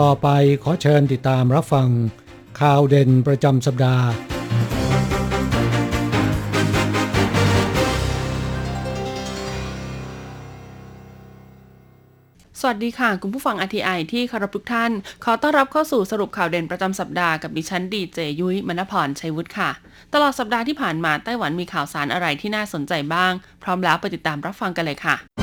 [0.00, 0.28] ต่อไป
[0.62, 1.88] ขอเชิญติดตามรับฟัง
[2.60, 4.06] ข่าวเด่นประจำสัปดาห์
[12.60, 14.92] สวัสดีค่ะ คุณผู้ฟัง RTI ที่คารพทุกท่าน
[15.24, 19.70] ขอต้อนรับเข้าสู่สรุปข่าวเด่นประจำสัปดาห์กับดิฉันดีเจยุ้ยมณพรชัยวุฒิค่ะ
[20.14, 25.41] ตลอดสัปดาห์ที่ผ่านมาไต้หวันมีข่าวสารอะไรที่น่าสนใจบ้าง พร้อมแล้วไปติดตามรับฟังกันเลยค่ะ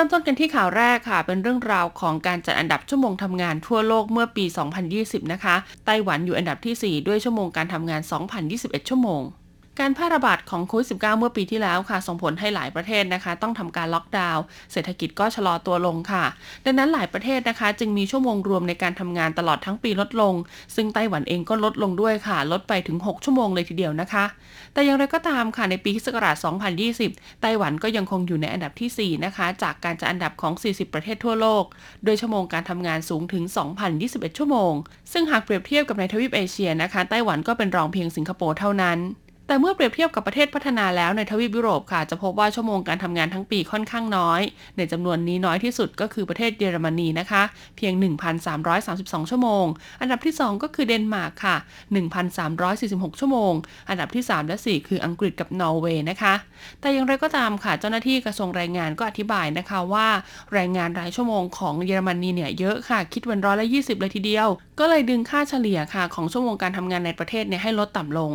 [0.00, 4.44] ริ่มต้นกันที่ข่าวแรกค่ะ เป็นเรื่องราวของการจัดอันดับชั่วโมงทำงานทั่วโลกเมื่อปี
[4.88, 5.54] 2020 นะคะ
[5.86, 8.00] ไต้หวันอยู่อันดับที่ 4 ด้วยชั่วโมงการทำงาน
[8.44, 9.22] 2,021 ชั่วโมง
[9.82, 16.24] การแพร่ระบาดของโควิด -19 เมื่อปีที่แล้วค่ะ ส่งผลให้หลายประเทศนะคะ ต้องทำการล็อกดาวน์เศรษฐกิจก็ชะลอตัวลงค่ะ
[16.64, 20.34] ดังนั้นหลายประเทศนะคะ จึงมีชั่วโมงรวมในการทำงานตลอดทั้งปีลดลง
[20.76, 24.24] ซึ่งไต้หวันเองก็ลดลงด้วยค่ะ ลดไปถึง 6 ชั่วโมงเลยทีเดียวนะคะ
[24.72, 26.06] แต่อย่างไรก็ตามค่ะในปีคศ
[26.74, 31.64] 2020 ไต้หวันก็ยังคงอยู่ในอันดับทีสี่ 4 นะคะ จากการจัดอันดับของ 40 ประเทศทั่วโลก
[32.04, 33.44] โดยชั่วโมงการทำงานสูงถึง
[33.90, 34.72] 2,021 ชั่วโมง
[35.12, 39.00] ซึ่งหากเปรียบเทียบกับในทวีปเอเชียนะคะไต้หวันก็เป็นรองเพียงสิงคโปร์เท่านั้น
[39.48, 44.40] แต่เมื่อเปรียบเทียบกับประเทศพัฒนาแล้วในทวีปยุโรปค่ะ จะพบว่าชั่วโมงการทำงานทั้งปีค่อนข้างน้อย
[44.76, 47.42] ในจำนวนนี้น้อยที่สุดก็คือประเทศเยอรมนีนะคะ
[47.76, 47.92] เพียง
[48.62, 49.64] 1,332 ชั่วโมง
[50.00, 51.56] อันดับที่ 2 ก็คือเดนมาร์กค่ะ
[52.58, 53.52] 1,346 ชั่วโมง
[53.88, 56.34] อันดับที่ 3 และ 4 คืออังกฤษกับนอร์เวย์นะคะ
[56.80, 60.08] แต่อย่างไรก็ตามค่ะ เจ้าหน้าที่กระทรวงแรงงานก็อธิบายนะคะว่า
[60.52, 64.48] แรงงานรายชั่วโมงของเยอรมนีเนี่ยเยอะค่ะคิดเป็นร้อยละ20 เลยทีเดียว
[64.78, 68.34] ก็เลยดึงค่าเฉลี่ยค่ะของชั่วโมงการทำงานในประเทศเนี่ยให้ลดต่ำลง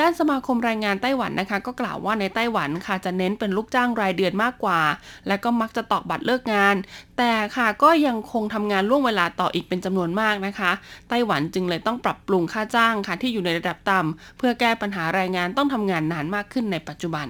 [0.00, 4.80] ด้านสมาคมแรงงานไต้หวันนะคะ ก็กล่าวว่าในไต้หวันค่ะจะเน้นเป็นลูกจ้างรายเดือนมากกว่า
[5.28, 6.76] และก็มักจะตอกบัตรเลิกงาน
[7.18, 10.70] แต่ค่ะก็ยังคงทำงานล่วงเวลาต่ออีกเป็นจำนวนมากนะคะ
[11.08, 17.28] ไต้หวันจึงเลยต้องปรับปรุงค่าจ้างค่ะที่อยู่ในระดับต่ำเพื่อแก้ปัญหาแรงงานต้องทำงานนานมากขึ้นในปัจจุบัน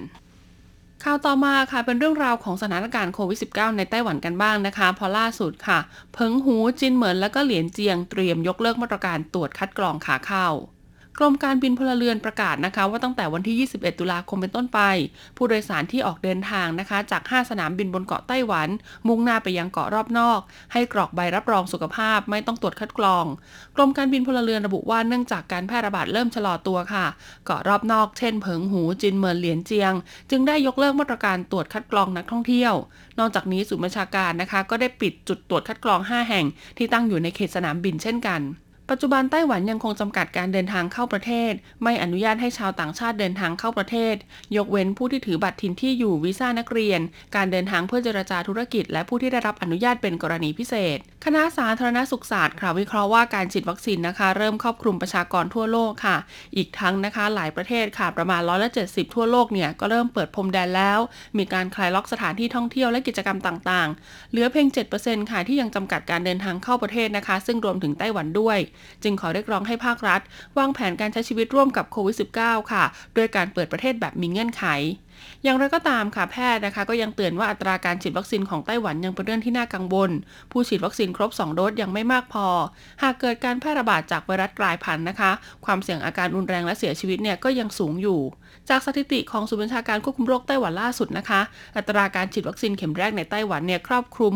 [1.03, 5.79] ข่าวต่อมาค่ะเป็นเรื่องราวของสถานการณ์โควิด -19 ในไต้หวันกันบ้างนะคะพราะล่าสุดค่ะ
[6.13, 10.47] เพิงหูจินเหมินและก็เหลียนเจียงเตรียมยกเลิกมาตรการตรวจคัดกรองขาเข้า
[11.19, 14.79] กรมการบินพลเรือนประกาศนะคะ ว่าตั้งแต่วันที่ 21 ตุลาคมเป็นต้นไป
[15.37, 18.69] ผู้โดยสารที่ออกเดินทางนะคะ จาก 5 สนามบินบนเกาะไต้หวัน
[19.07, 20.39] มุ่งหน้าไปยังเกาะรอบนอก
[20.73, 23.25] ให้กรอกใบรับรองสุขภาพไม่ต้องตรวจคัดกรอง
[23.75, 27.05] กรมการบินพลเรือนระบุว่าเนื่องจากการแพร่ระบาดเริ่มชะลอตัวค่ะ
[27.45, 29.93] เกาะรอบนอกเช่นเผิงหูจินเมินเหลียนเจียง
[30.29, 32.73] จึงได้ยกเลิกมาตรการตรวจคัดกรองนักท่องเที่ยว
[33.19, 36.45] นอกจากนี้ศูนย์บัญชาการนะคะ ก็ได้ปิดจุดตรวจคัดกรอง 5 แห่ง
[36.77, 38.41] ที่ตั้งอยู่ในเขตสนามบินเช่นกัน
[38.91, 41.53] ปัจจุบันไต้หวันยังคงจำกัดการเดินทางเข้าประเทศ
[41.83, 44.15] ไม่อนุญาตให้ชาวต่างชาติเดินทางเข้าประเทศ
[44.55, 47.01] ยกเว้นผู้ที่ถือบัตรถิ่นที่อยู่วีซ่านักเรียน
[47.35, 56.17] การเดินทางเพื่อเจรจาธุรกิจ และผู้ที่ได้รับอนุญาตเป็นกรณีพิเศษ คณะสาธารณสุขศาสตร์ค่ะวิเคราะห์ว่าการฉีดวัคซีนนะคะ เริ่มครอบคลุมประชากรทั่วโลกค่ะ
[56.55, 60.99] อีกทั้งนะคะ หลายประเทศค่ะประมาณร้อยละเจ็ดสิบทั่วโลกเนี่ยก็เริ่มเปิดพรมแดนแล้ว
[61.37, 64.67] มีการคลายล็อกสถานที่ท่องเที่ยวและกิจกรรมต่างๆ เหลือเพียง
[64.99, 68.59] 7%ค่ะที่ยังจำกัดการเดินทางเข้าประเทศนะคะ ซึ่งรวมถึงไต้หวันด้วย
[69.03, 70.21] จึงขอเรียกร้องให้ภาครัฐ
[70.57, 72.83] วางแผนการใช้ชีวิตร่วมกับโควิด -19 ค่ะ
[73.15, 74.65] โดยการเปิดประเทศแบบมีเงื่อนไข
[75.43, 80.11] อย่างไรก็ตามค่ะแพทย์นะคะ ก็ยังเตือนว่าอัตราการฉีดวัคซีนของไต้หวันยังเป็นเรื่องที่น่ากังวล
[80.51, 82.47] ผู้ฉีดวัคซีนครบ 2 โดสยังไม่มากพอ
[83.01, 85.31] หากเกิดการแพร่ระบาดจากไวรัสกลายพันธุ์นะคะ
[85.65, 88.19] ความเสี่ยงอาการรุนแรงและเสียชีวิตเนี่ยก็ยังสูงอยู่
[88.69, 91.41] จากสถิติของศูนย์บัญชาการควบคุมโรคไต้หวันล่าสุดนะคะ
[91.77, 94.33] อัตราการฉีดวัคซีนเข็มแรกในไต้หวันเนี่ยครอบคลุม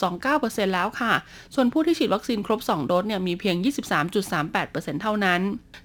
[0.00, 1.12] 64.29%แล้วค่ะ
[1.54, 3.56] ส่วนผู้ที่ฉีดวัคซีนครบ 2 โดสเนี่ยมีเพียง
[4.10, 5.40] 23.38%เท่านั้น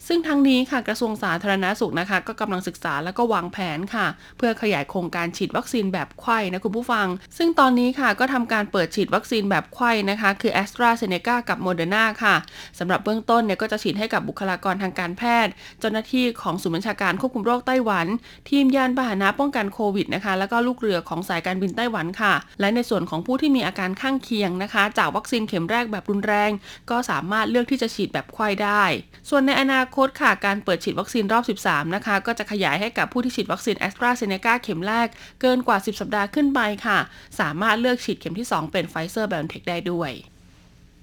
[0.07, 4.07] ซึ่งทั้งนี้ค่ะกระทรวงสาธารณาสุขนะคะ ก็กำลังศึกษาแล้วก็วางแผนค่ะ
[4.37, 7.07] เพื่อขยายโครงการฉีดวัคซีนแบบไข้นะคุณผู้ฟัง
[7.37, 12.35] ซึ่งตอนนี้ค่ะก็ทำการเปิดฉีดวัคซีนแบบไข้นะคะ คือ a s t r a z เซ e c a กับ Moderna ค่ะ
[12.79, 18.07] สำหรับเบื้องต้นเนี่ยก็จะฉีดให้กับบุคลากรทางการแพทย์ เจ้าหน้าที่ของศูนย์บัญชาการควบคุมโรคไต้หวัน
[18.49, 26.51] ทีมยานพาหนะป้องกันโควิดนะคะ แล้วก็ลูกเรือของสายการบินไต้หวันค่ะ และในส่วนของผู้ที่มีอาการข้างเคียงนะคะ จากวัคซีนเข็มแรกแบบรุนแรง
[26.89, 28.83] ก็สามารถเลือกที่จะฉีดแบบไขว้ได้
[29.29, 35.07] ส่วนในอนาคตค่ะ การเปิดฉีดวัคซีนรอบ 13 นะคะ ก็จะขยายให้กับผู้ที่ฉีดวัคซีนแอสตราเซเนกาเข็มแรก
[35.41, 36.99] เกินกว่า 10 สัปดาห์ขึ้นไปค่ะ
[37.39, 40.13] สามารถเลือกฉีดเข็มที่ 2 เป็นไฟเซอร์ไบออนเทคได้ด้วย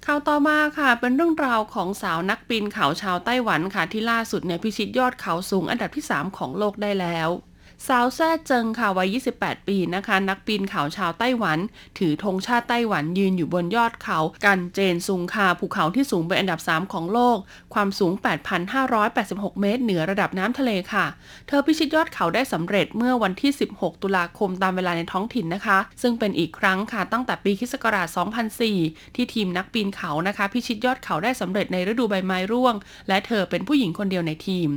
[0.09, 7.29] ข่าวต่อมาค่ะ เป็นเรื่องราวของสาวนักปีนเขาชาวไต้หวันค่ะที่ล่าสุดเนี่ยพิชิตยอดเขาสูงอันดับที่ 3 ของโลกได้แล้ว
[7.89, 11.59] สาวแซ่เจิงค่ะวัย 28 ปีนะคะ นักปีนเขาชาวไต้หวัน
[11.99, 17.39] ถือธงชาติไต้หวันยืนอยู่บนยอดเขา กันเจนซุงคาภูเขาที่สูงเป็นอันดับ 3 ของโลก
[17.75, 18.13] ความสูง
[18.87, 21.07] 8,586 เมตร เหนือระดับน้ำทะเลค่ะ
[21.49, 27.75] เธอพิชิตยอดเขาได้สำเร็จเมื่อวันที่ 16 ตุลาคมตามเวลาในท้องถิ่นนะคะ ซึ่งเป็นอีกครั้งค่ะตั้งแต่ปีคศ
[28.45, 32.75] 2004 ที่ทีมนักปีนเขานะคะ พิชิตยอดเขาได้สำเร็จในฤดูใบไม้ร่วง
[33.09, 34.71] และเธอเป็นผู้หญิงคนเดียวในทีม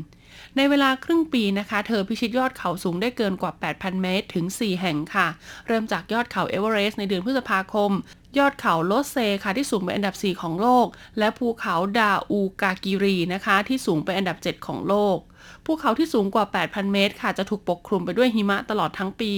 [0.57, 5.28] ในเวลาครึ่งปีนะคะ เธอพิชิตยอดเขาสูงได้เกินกว่า 8,000 เมตร ถึง 4 แห่งค่ะ
[5.68, 7.92] เริ่มจากยอดเขาเอเวอเรสต์ในเดือนพฤษภาคม
[8.38, 10.88] ยอดเขาโลเซค่ะที่สูงเป็นอันดับ 4 ของโลก
[11.19, 15.18] และภูเขาดาอูลากิรีนะคะ ที่สูงเป็นอันดับ 7 ของโลก
[15.66, 19.31] ภูเขาที่สูงกว่า 8,000 เมตร ค่ะ จะถูกปกคลุมไปด้วยหิมะตลอดทั้งปี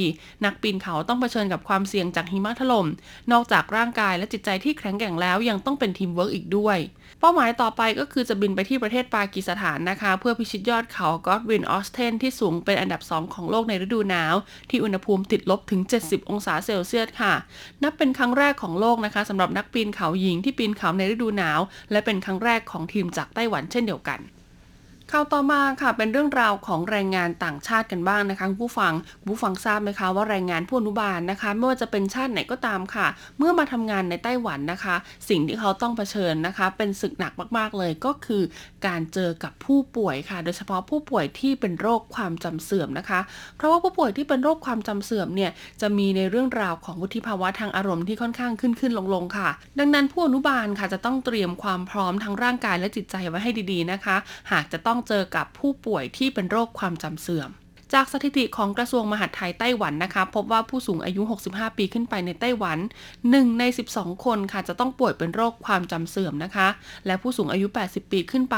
[0.46, 2.88] นักปีนเขาต้องเผชิญกับความเสี่ยงจากหิมะถล่ม
[3.32, 6.78] นอกจากร่างกายและจิตใจที่แข็งแกร่งแล้วยังต้องเป็นทีมเวิร์กอีกด้วย
[7.22, 14.36] เป้าหมายต่อไปก็คือจะบินไปที่ประเทศปากีสถานนะคะ เพื่อพิชิตยอดเขากอดวินออสเทนที่สูงเป็นอันดับ 2 ของโลกในฤดูหนาว
[14.70, 17.34] ที่อุณหภูมิติดลบถึง 70 องศาเซลเซียสค่ะ
[17.84, 21.60] นับเป็นครั้งแรกของโลกนะคะสำหรับนักปีนเขาหญิงที่ปีนเขาในฤดูหนาว
[21.92, 24.20] และเป็นครั้งแรกของทีมจากไต้หวันเช่นเดียวกัน
[25.14, 28.94] ข่าวต่อมาค่ะเป็นเรื่องราวของแรงงานต่างชาติกันบ้างนะคะผู้ฟัง
[29.30, 33.08] ผู้ฟังทราบไหมคะว่าแรงงานผู้อนุบาลนะคะไม่ว่าจะเป็นชาติไหนก็ตามค่ะ
[33.38, 34.96] เมื่อมาทำงานในไต้หวันนะคะ
[35.30, 38.44] สิ่งที่เขาต้องเผชิญนะคะ เป็นศึกหนักมากๆเลยก็คือ
[38.88, 43.20] การเจอกับผู้ป่วยค่ะ โดยเฉพาะผู้ป่วยที่เป็นโรคความจำเสื่อมนะคะ
[43.58, 45.52] เพราะว่าผู้ป่วยที่เป็นโรคความจำเสื่อมเนี่ย
[45.82, 54.16] จะมีในเรื่องราวของวุฒิภาวะทางอารมณ์ที่ค่อนข้างขึ้นขึ้นลงลงค่ะ ดังนั้นผู้อนุบาลค่ะจะต้องเตรียมความพร้อมทั้งร่างกายและจิตใจไว้ให้ดีๆนะคะ
[54.54, 57.52] หากจะต้องเจอกับผู้ป่วยที่เป็นโรคความจำเสื่อม
[57.94, 62.78] จากสถิติของกระทรวงมหาดไทยไต้หวันนะคะ พบว่าผู้สูงอายุ 65 ปีขึ้นไปในไต้หวัน
[63.20, 63.64] 1 ใน
[63.94, 66.68] 12 คนค่ะจะต้องป่วยเป็นโรคความจำเสื่อมนะคะ
[67.06, 68.58] และผู้สูงอายุ 80 ปีขึ้นไป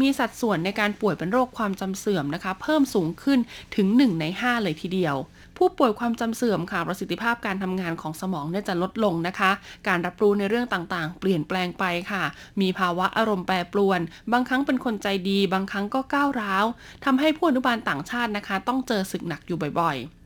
[0.00, 3.38] มีสัดส่วนในการป่วยเป็นโรคความจำเสื่อมนะคะ เพิ่มสูงขึ้น
[3.76, 5.16] ถึง 1 ใน 5 เลยทีเดียว
[5.58, 9.50] ผู้ป่วยความจำเสื่อมค่ะ ประสิทธิภาพการทำงานของสมองเนี่ยจะลดลงนะคะ
[9.88, 12.24] การรับรู้ในเรื่องต่างๆ เปลี่ยนแปลงไปค่ะ
[12.60, 14.00] มีภาวะอารมณ์แปรปรวน
[14.32, 16.64] บางครั้งเป็นคนใจดี บางครั้งก็ก้าวร้าว
[17.04, 20.17] ทำให้ผู้อนุบาลต่างชาตินะคะ ต้องเจอศึกหนักอยู่บ่อยๆ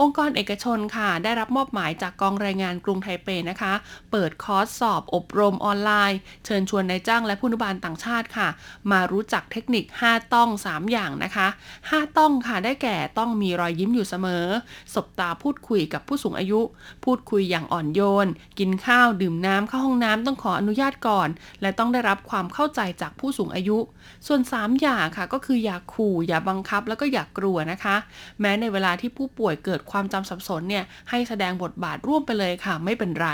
[0.00, 3.72] องค์กรเอกชนค่ะ ได้รับมอบหมายจากกองแรงงานกรุงไทเปนะคะ
[4.10, 8.48] เปิดคอร์สสอบอบรมออนไลน์ เชิญชวนนายจ้างและผู้นุบาลต่างชาติค่ะ
[8.90, 11.48] มารู้จักเทคนิค 5 ต้อง 3 อย่างนะคะ
[11.82, 14.46] 5 ต้องค่ะได้แก่ต้องมีรอยยิ้มอยู่เสมอ
[14.94, 16.60] สบตาพูดคุยกับผู้สูงอายุ
[17.04, 18.26] พูดคุยอย่างอ่อนโยน
[18.58, 21.28] กินข้าวดื่มน้ำเข้าห้องน้ำต้องขออนุญาตก่อน
[21.60, 23.78] และต้องได้รับความเข้าใจจากผู้สูงอายุ
[24.26, 27.96] ส่วน 3 อย่างค่ะก็คืออย่าขู่อย่าบังคับแล้วก็อย่ากกลัวนะคะ
[28.40, 33.28] แม้ในเวลาที่ผู้ป่วยเกิดความจำสับสนเนี่ยให้แสดงบทบาทร่วมไปเลยค่ะไม่เป็นไร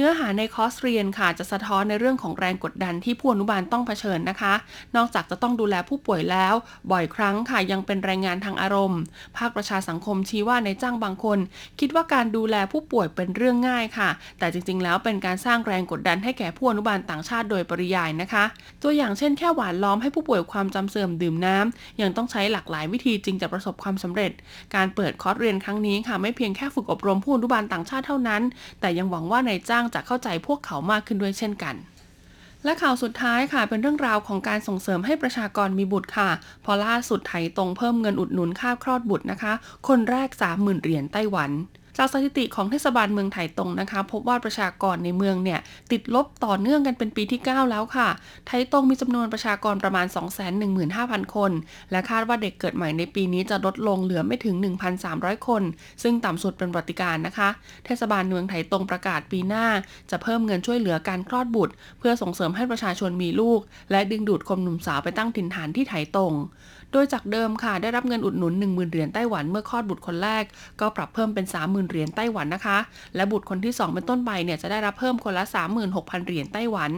[0.00, 4.54] เนื้อหาในคอร์สเรียนค่ะจะสะท้อนในเรื่องของแรงกดดันที่ผู้อนุบาลต้องเผชิญนะคะ
[4.96, 6.54] นอกจากจะต้องดูแลผู้ป่วยแล้ว
[6.92, 9.00] บ่อยครั้งค่ะยังเป็นแรงงานทางอารมณ์
[9.36, 11.38] ภาคประชาสังคมชี้ว่าในจ้างบางคน
[11.80, 18.44] คิดว่าการดูแลผู้ป่วยเป็นเรื่องง่ายค่ะ แต่จริงๆ แล้วเป็นการสร้างแรงกดดันให้แก่ผู้อนุบาลต่างชาติโดยปริยายนะคะ
[18.82, 24.32] ตัวอย่างเช่นแค่หวานล้อมให้ผู้ป่วยความจำเสื่อมดื่มน้ำยังต้องใช้หลากหลายวิธีจึงจะประสบความสำเร็จ
[24.74, 28.42] การเปิดคอร์สเรียนครั้งนี้ค่ะไม่เพียงแค่ฝึกอบรมผู้อนุบาลต่างชาติเท่านั้น
[28.80, 31.74] แต่ยังหวังว่านายจ้างจะเข้าใจพวกเขามากขึ้นด้วยเช่นกัน
[32.64, 36.28] และข่าวสุดท้ายค่ะเป็นเรื่องราวของการส่งเสริมให้ประชากรมีบุตรค่ะ
[36.64, 39.52] พอล่าสุดไถตรงเพิ่มเงินอุดหนุนค่าคลอดบุตรนะคะ
[39.88, 41.50] คนแรก 30,000 เหรียญไต้หวัน
[42.02, 45.60] จากสถิติของเทศบาลเมืองไถตงนะคะ พบว่าประชากรในเมืองเนี่ย
[45.92, 48.08] ติดลบต่อเนื่องกันเป็นปีที่ 9 แล้วค่ะ
[48.46, 50.06] ไถตงมีจำนวนประชากรประมาณ
[50.70, 51.52] 215,000 คน
[51.90, 54.54] และคาดว่าเด็กเกิดใหม่ในปีนี้จะลดลงเหลือไม่ถึง
[55.00, 55.62] 1,300 คน
[56.02, 57.48] ซึ่งต่ำสุดเป็นปฏิการนะคะ
[57.84, 59.66] เทศบาลเมืองไถตงประกาศปีหน้า
[60.10, 66.34] จะเพิ่มเงินช่วยเหลือการคลอดบุตร เพื่อส่งเสริมให้ประชาชนมีลูก และดึงดูดคนหนุ่มสาวไปตั้งถิ่นฐานที่ไถตง
[66.92, 70.44] โดยจากเดิมค่ะ ได้รับเงินอุดหนุน 10,000 เหรียญไต้หวันเมื่อคลอดบุตรคนแรก
[70.80, 72.78] ก็ปรับเพิ่มเป็น 30,000 เหรียญไต้หวันนะคะ
[73.16, 75.44] และบุตรคนที่ 2 เป็นต้นไปเนี่ยจะได้รับเพิ่มคนละ
[75.86, 76.90] 36,000 เหรียญไต้หวัน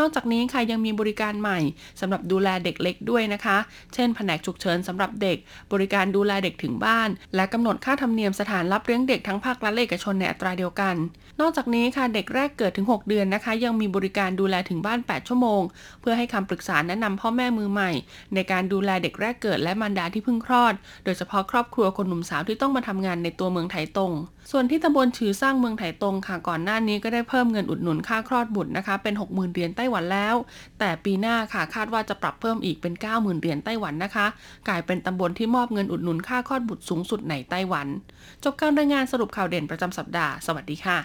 [0.00, 1.58] นอกจากนี้ค่ะยังมีบริการใหม่
[2.00, 3.56] สำหรับดูแลเด็กเล็กด้วยนะคะ
[3.94, 5.38] เช่นแผนกฉุกเฉินสำหรับเด็ก
[5.72, 10.94] บริการดูแลเด็กถึงบ้าน และกำหนดค่าธรรมเนียมสถานรับเลี้ยงเด็กทั้งภาครัฐและเอกชนในอัตราเดียวกัน
[11.40, 15.62] นอกจากนี้ค่ะเด็กแรกเกิดถึง 6 เดือนนะคะ ยังมีบริการดูแลถึงบ้าน 8 ชั่วโมง
[16.00, 17.90] เพื่อให้คำปรึกษาแนะนำพ่อแม่มือใหม่
[18.34, 24.12] ในการดูแลเด็กแรกเกิดและมารดาที่เพิ่งคลอด โดยเฉพาะครอบครัวคนหนุ่มสาวที่ต้องมาทำงานในตัวเมืองไถตง
[24.50, 30.34] ส่วนที่ตำบลฉือสร้างเมืองไถตงค่ะก่อนหน้านี้ก็ได้เพิ่มเงินอุดหนุนค่าคลอดบุตรนะคะ เป็น 60,000เหรียญไต้หวันแล้ว
[30.78, 34.26] แต่ปีหน้าค่ะคาดว่าจะปรับเพิ่มอีกเป็น 90,000เหรียญไต้หวันนะคะ
[34.68, 37.86] กลายเป็นตำบลที่มอบเงินอุดหนุนค่าคลอดบุตรสูงสุดในไต้หวัน
[38.44, 40.98] จบการรายงานสรุปข่าวเด่นประจำสัปดาห์ สวัสดีค่ะ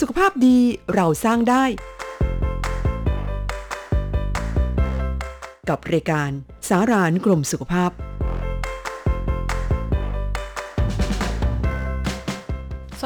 [0.00, 0.58] สุขภาพดี
[0.94, 1.64] เราสร้างได้
[5.68, 6.30] กับรายการ
[6.68, 7.90] สารานกรมสุขภาพ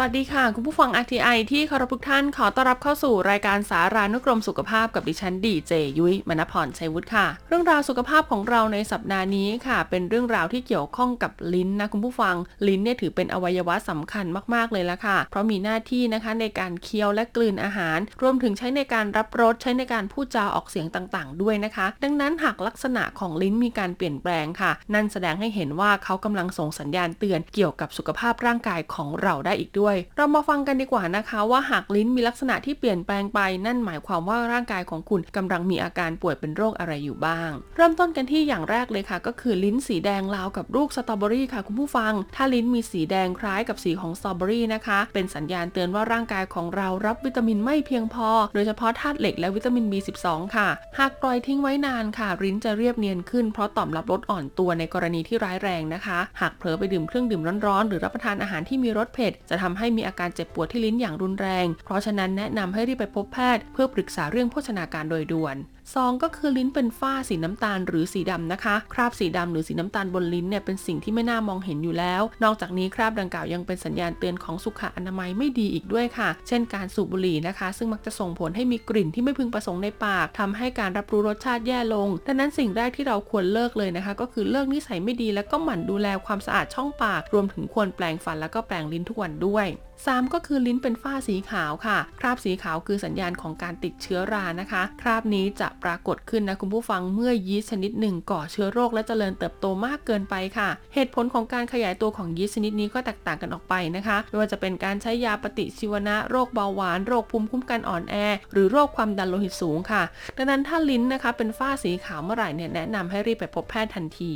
[0.01, 12.37] วัสดีค่ะ คุณผู้ฟัง RTI ที่เคารพทุกท่านขอต้อนรับเข้าสู่รายการสารานุกรมสุขภาพกับดิฉันดีเจยุ้ยมณพรชัยวุฒิค่ะ เรื่องราวสุขภาพของเราในสัปดาห์นี้ค่ะ เป็นเรื่องราวที่เกี่ยวข้องกับลิ้นนะคุณผู้ฟัง
[12.69, 50.27] ลิ้นเนี่ยถือเป็นอวัยวะสำคัญมากๆเลยละค่ะ เพราะมีหน้าที่นะคะในการเคี้ยวและกลืนอาหาร รวมถึงใช้ในการรับรสใช้ในการพูดจาออกเสียงต่างๆ ด้วยนะคะ ดังนั้นหากลักษณะของลิ้นมีการเปลี่ยนแปลงค่ะ นั่นแสดงให้เห็นว่าเขากำลังส่งสัญญาณเตือนเกี่ยวกับสุขภาพร่างกายของเราได้อีกด้วยเรามาฟังกันดีกว่านะคะว่าหากลิ้นมีลักษณะที่เปลี่ยนแปลงไปนั่นหมายความว่าร่างกายของคุณกำลังมีอาการป่วยเป็นโรคอะไรอยู่บ้าง เริ่มต้นกันที่อย่างแรกเลยค่ะ ก็คือลิ้นสีแดงราวกับลูกสตรอเบอรี่ค่ะคุณผู้ฟัง ถ้าลิ้นมีสีแดงคล้ายกับสีของสตรอเบอรี่นะคะ เป็นสัญญาณเตือนว่าร่างกายของเรารับวิตามินไม่เพียงพอ โดยเฉพาะธาตุเหล็กและวิตามิน B12
[50.57, 50.69] ค่ะ
[50.99, 65.57] หากปล่อยทิ้งไว้นานค่ะลิ้นจะเรียบเนียนขึ้นเพราะต่อมรับรสอ่อนตัวในกรณีที่ร้ายแรงนะคะ หากเผลอไปดื่มเครื่องดื่มร้อนๆหรือรับประทานอาหารที่มีรสเผ็ดจะทำให้มีอาการเจ็บปวดที่ลิ้นอย่างรุนแรง เพราะฉะนั้นแนะนำให้รีบไปพบแพทย์เพื่อปรึกษาเรื่องโภชนาการโดยด่วน
[65.97, 89.69] 2 ก็คือลิ้นเป็นฝ้าสีน้ำตาลหรือสีดำนะคะ คราบสีดำหรือสีน้ำตาลบนลิ้นเนี่ยเป็นสิ่งที่ไม่น่ามองเห็นอยู่แล้ว นอกจากนี้คราบดังกล่าวยังเป็นสัญญาณเตือนของสุขอนามัยไม่ดีอีกด้วยค่ะ เช่นการสูบบุหรี่นะคะ ซึ่งมักจะส่งผลให้มีกลิ่นที่ไม่พึงประสงค์ในปากทำให้การรับรู้รสชาติแย่ลง ดังนั้นสิ่งแรกที่เราควรเลิกเลยนะคะ ก็คือเลิกนิสัยไม่ดีแล้วก็หมั่นดูแลความสะอาดช่องปาก รวมถึงควรแปลงฟันแล้วก็แปรงลิ้นทุกวันด้วย
[90.07, 108.15] 3 ก็คือลิ้นเป็นฝ้าสีขาวค่ะ คราบสีขาวคือสัญญาณของการติดเชื้อรานะคะ คราบนี้จะปรากฏขึ้นนะคุณผู้ฟังเมื่อยีสต์ชนิดหนึ่งก่อเชื้อโรคและเจริญเติบโตมากเกินไปค่ะ เหตุผลของการขยายตัวของยีสต์ชนิดนี้ก็แตกต่างกันออกไปนะคะ ไม่ว่าจะเป็นการใช้ยาปฏิชีวนะโรคเบาหวานโรคภูมิคุ้มกันอ่อนแอ
[108.53, 110.03] หรือโรคความดันโลหิตสูงค่ะ
[110.37, 114.35] ดังนั้นถ้าลิ้นนะคะเป็นฝ้าสีขาวเมื่อไหร่เนี่ยแนะนำให้รีบไปพบแพทย์ทันที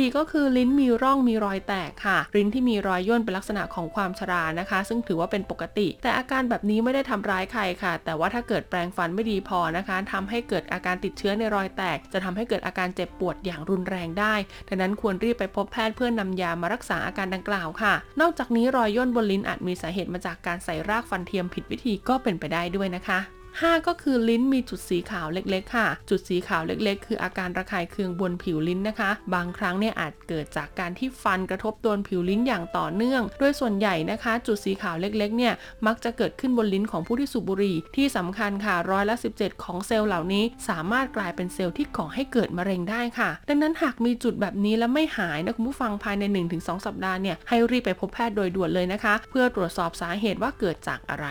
[0.00, 14.34] 4 ก็คือลิ้นมีร่องมีรอยแตกค่ะ ลิ้นที่มีรอยย่นเป็นลักษณะของความชรานะคะ ซึ่งถือว่าเป็นปกติ แต่อาการแบบนี้ไม่ได้ทำร้ายใครค่ะ แต่ว่าถ้าเกิดแปรงฟันไม่ดีพอนะคะทำให้เกิดอาการติดเชื้อในรอยแตก จะทำให้เกิดอาการเจ็บปวดอย่างรุนแรงได้
[14.68, 23.20] ดังนั้นควรรีบไปพบแพทย์เพื่อนำยามารักษาอาการดังกล่าวค่ะ นอกจากนี้รอยย่นบนลิ้นอาจมีสาเหตุมาจากการใส่รากฟันเทียมผิดวิธีก็เป็นไปได้ด้วยนะคะ
[23.62, 35.54] 5 ก็คือลิ้นมีจุดสีขาวเล็กๆ ค่ะ จุดสีขาวเล็กๆ คืออาการระคายเคืองบนผิวลิ้นนะคะ บางครั้งเนี่ยอาจเกิดจากการที่ฟันกระทบโดนผิวลิ้นอย่างต่อเนื่อง โดยส่วนใหญ่นะคะ จุดสีขาวเล็กๆ เนี่ย
[35.86, 46.24] มักจะเกิดขึ้นบนลิ้นของผู้ที่สูบบุหรี่ที่สำคัญค่ะร้อยละ 17 ของเซลล์เหล่านี้ สามารถกลายเป็นเซลล์ที่ก่อให้เกิดมะเร็งได้ค่ะ ดังนั้นหากมีจุดแบบนี้แล้วไม่หายนะคุณผู้ฟังภายใน
[46.56, 51.28] 1-2 สัปดาห์เนี่ยให้รีบไปพบแพทย์โดยด่วนเลยนะคะ เพื่อตรวจสอบสาเหตุว่าเกิดจากอะไร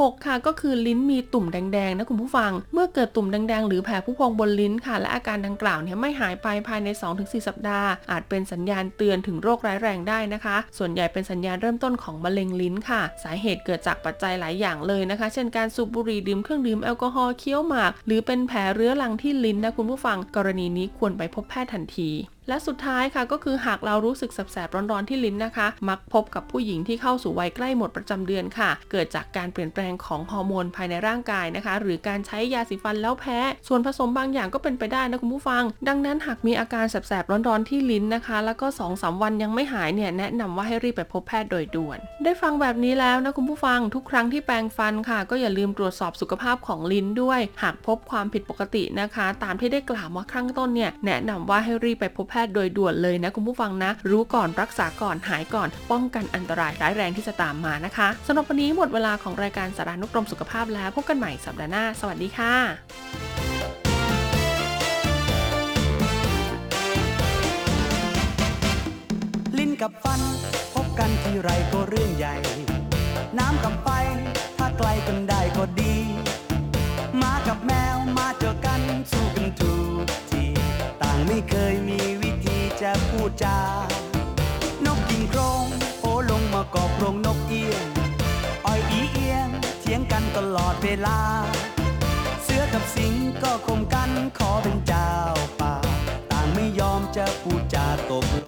[0.00, 22.10] 6 ค่ะก็คือลิ้นมีตุ่มแดงๆนะคุณผู้ฟัง เมื่อเกิดตุ่มแดงๆ หรือแผลผู้พองบนลิ้นค่ะ และอาการดังกล่าวเนี่ยไม่หายไปภายใน 2-4 สัปดาห์ อาจเป็นสัญญาณเตือนถึงโรคร้ายแรงได้นะคะ ส่วนใหญ่เป็นสัญญาณเริ่มต้นของมะเร็งลิ้นค่ะ สาเหตุเกิดจากปัจจัยหลายอย่างเลยนะคะ เช่นการสูบบุหรี่ดื่มเครื่องดื่มแอลกอฮอล์เคี้ยวหมาก หรือเป็นแผลเรื้อรังที่ลิ้นนะคุณผู้ฟัง กรณีนี้ควรไปพบแพทย์ทันที
[22.48, 62.54] และสุดท้ายค่ะก็คือหากเรารู้สึกแสบๆร้อนๆที่ลิ้นนะคะ มักพบกับผู้หญิงที่เข้าสู่วัยใกล้หมดประจำเดือนค่ะ เกิดจากการเปลี่ยนแปลงของฮอร์โมนภายในร่างกายนะคะ หรือการใช้ยาสีฟันแล้วแพ้ ส่วนผสมบางอย่างก็เป็นไปได้นะคุณผู้ฟัง ดังนั้นหากมีอาการแสบๆร้อนๆที่ลิ้นนะคะ แล้วก็2อสวันยังไม่หายเนี่ยแนะนำว่าให้รีบไปพบแพทย์โดยด่วน ได้ฟังแบบนี้แล้วนะคุณผู้ฟังทุกครั้งที่แปรงฟันค่ะ ก็อย่าลืมตรวจสอบสุขภาพของลิ้นด้วย หากพบความผิดปกตินะคะ ตามที่ได้กล่าวมาข้างต้นเนี่ยแนะนำว่าให้รีบไปพบพทย์โดยด่วนเลยนะคุณผู้ฟังนะ รู้ก่อนรักษาก่อนหายก่อน ป้องกันอันตรายร้ายแรงที่จะตามมานะคะสำหรับวันนี้หมดเวลาของรายการสารานุกรมสุขภาพแล้วพบกันใหม่สัปดาห์หน้า สวัสดีค่ะ
[69.58, 70.20] ลินกับฟัน
[70.74, 72.36] พบกันที่ไรก็เรื่องใหญ่
[73.38, 73.88] น้ำกับไฟ
[74.58, 75.94] ถ้าไกลกันได้ก็ดี
[77.22, 79.74] มากับแมวมาเจอกันสู้กันถู
[80.04, 80.48] กที่
[81.02, 82.23] ต่างไม่เคยมี
[82.84, 83.58] จะพูดจา
[84.86, 85.64] นกกินโครง
[85.98, 87.84] โผลงมากอบโรงนกเอียง
[88.66, 89.48] อ้อยอีเอียง
[89.80, 91.18] เถียงกันตลอดเวลา
[92.42, 95.10] เสือกับสิงก็คมกันขอเป็นเจ้า
[95.60, 95.74] ป่า
[96.30, 98.44] ต่างไม่ยอมจะพูดจาตกลง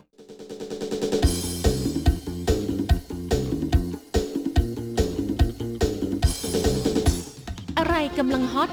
[7.79, 8.71] อะไรกำลังฮอต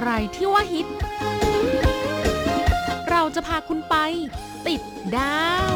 [0.00, 0.86] อะไรที่ว่าฮิต
[3.10, 3.94] เราจะพาคุณไป
[4.66, 4.82] ติด
[5.16, 5.74] ดาว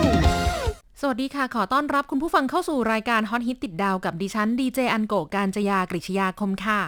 [1.01, 6.81] สวัสดีค่ะ ขอต้อนรับคุณผู้ฟังเข้าสู่รายการฮอตฮิตติดดาวกับดิฉันดีเจอันโกการจยากริชยาคมค่ะ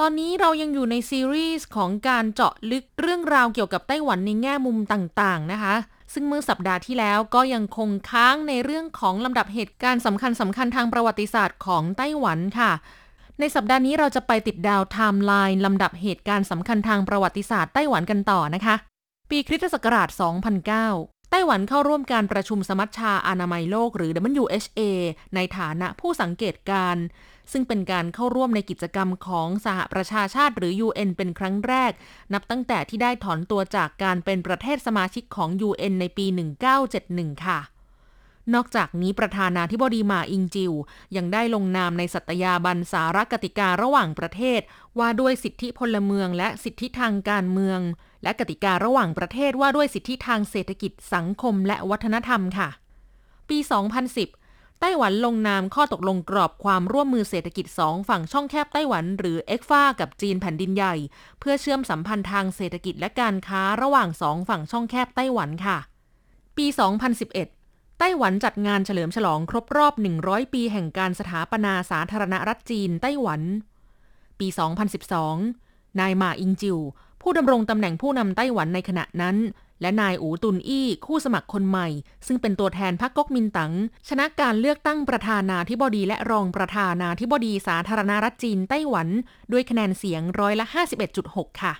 [0.00, 5.74] ตอนนี้เรายังอยู่ในซีรีส์ของการเจาะลึกเรื่องราวเกี่ยวกับไต้หวันในแง่มุมต่างๆ นะคะ
[6.12, 12.72] ซึ่งเมื่อสัปดาห์ที่แล้วก็ยังคงค้างในเรื่องของลำดับเหตุการณ์สำคัญสำคัญทางประวัติศาสตร์ของไต้หวันค่ะ
[13.40, 18.74] ในสัปดาห์นี้เราจะไปติดดาวไทม์ไลน์ลำดับเหตุการณ์สำคัญทางประวัติศาสตร์ไต้หวันกันต่อนะคะ
[19.30, 20.08] ปีคริสตศักราช
[20.70, 24.10] 2009 ไต้หวันเข้าร่วมการประชุมสมัชชาอนามัยโลกหรือ
[24.42, 24.80] WHA
[25.34, 27.04] ในฐานะผู้สังเกตการณ์
[27.52, 31.92] ซึ่งเป็นการเข้าร่วมในกิจกรรมของสหประชาชาติหรือ UN เป็นครั้งแรก
[32.32, 36.26] นับตั้งแต่ที่ได้ถอนตัวจากการเป็นประเทศสมาชิกของ UN ในปี
[36.84, 37.58] 1971 ค่ะ
[38.54, 40.72] นอกจากนี้ประธานาธิบดีหมาอิงจิว
[41.16, 44.60] ยังได้ลงนามในสัตยาบันสารกติการะหว่างประเทศ
[44.98, 47.80] ว่าด้วยสิทธิพลเมืองและสิทธิทางการเมือง
[48.22, 52.68] และกติการะหว่างประเทศว่าด้วยสิทธิทางเศรษฐกิจสังคมและวัฒนธรรมค่ะ
[53.48, 60.94] ปี 2010ไต้หวันลงนามข้อตกลงกรอบความร่วมมือเศรษฐกิจ 2 ฝั่งช่องแคบไต้หวันหรือเอ็กฟากับจีนแผ่นดินใหญ่
[61.40, 65.78] เพื่อเชื่อมสัมพันธ์ทางเศรษฐกิจและการค้าระหว่างสองฝั่งช่องแคบไต้หวันค่ะ
[66.56, 66.66] ปี
[67.12, 67.53] 2011
[68.04, 69.94] ต้หวันจัดงานเฉลิมฉลองครบรอบ
[70.24, 73.40] 100 ปีแห่งการสถาปนาสาธารณรัฐจีนไต้หวัน
[74.38, 74.48] ปี
[75.22, 76.78] 2012 นายหมาอิงจิว
[77.22, 79.36] ผู้ดำรงตำแหน่งผู้นำไต้หวันในขณะนั้น
[79.80, 81.88] และนายอูตุนอี้คู่สมัครคนใหม่
[82.26, 83.72] ซึ่งเป็นตัวแทนพรรคก๊กมินตั๋ง
[84.08, 89.08] ชนะการเลือกตั้งประธานาธิบดีและรองประธานาธิบดีสาธารณรัฐจีนไต้หวัน
[89.52, 90.66] ด้วยคะแนนเสียงร้อยละ
[91.14, 91.74] 51.6 ค่ะ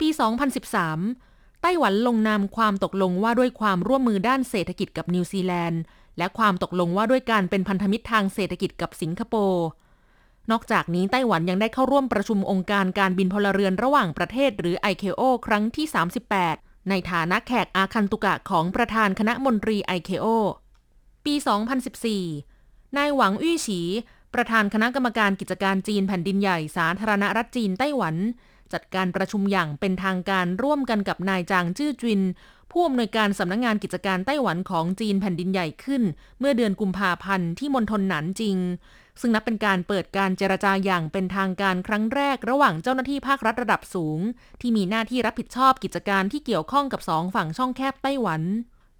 [0.00, 1.31] ปี 2013
[1.62, 5.80] ไต้หวันลงนามความตกลงว่าด้วยความร่วมมือด้านเศรษฐกิจกับนิวซีแลนด์
[6.18, 9.66] และความตกลงว่าด้วยการเป็นพันธมิตรทางเศรษฐกิจกับสิงคโปร์
[10.50, 15.86] นอกจากนี้ไต้หวันยังได้เข้าร่วมประชุมองค์การการบินพลเรือนระหว่างประเทศหรือ ICAO ครั้งที่
[16.38, 20.26] 38 ในฐานะแขกอาคันตุกะของประธานคณะมนตรี ICAO
[21.24, 21.34] ปี
[22.16, 23.80] 2014 นายหวังอี้ฉี
[24.34, 28.16] ประธานคณะกรรมการกิจการจีนแผ่นดินใหญ่สาธารณรัฐจีนไต้หวัน
[28.72, 32.22] จัดการประชุมอย่างเป็นทางการร่วมกันกับนายจางจื้อจิน
[32.70, 36.02] ผู้อำนวยการสำนักงงานกิจการไต้หวันของจีนแผ่นดินใหญ่ขึ้น
[36.38, 38.56] เมื่อเดือนกุมภาพันธ์ที่มณฑลหนานจิง
[39.20, 44.18] ซึ่งนับเป็นการเปิดการเจรจาอย่างเป็นทางการครั้งแรกระหว่างเจ้าหน้าที่ภาครัฐระดับสูง
[44.60, 48.42] ที่มีหน้าที่รับผิดชอบกิจการที่เกี่ยวข้องกับสองฝั่งช่องแคบไต้หวัน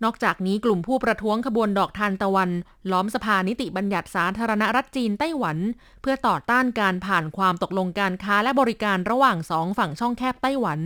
[0.04, 2.50] นอกจากนี้กลุ่มผู้ประท้วงขบวนดอกทานตะวัน
[2.90, 5.58] ล้อมสภานิติบัญญัติสาธารณรัฐจีนไต้หวัน
[6.00, 10.80] เพื่อต่อต้านการผ่านความตกลงการค้าและบริการระหว่างสองฝั่งช่องแคบไต้หวัน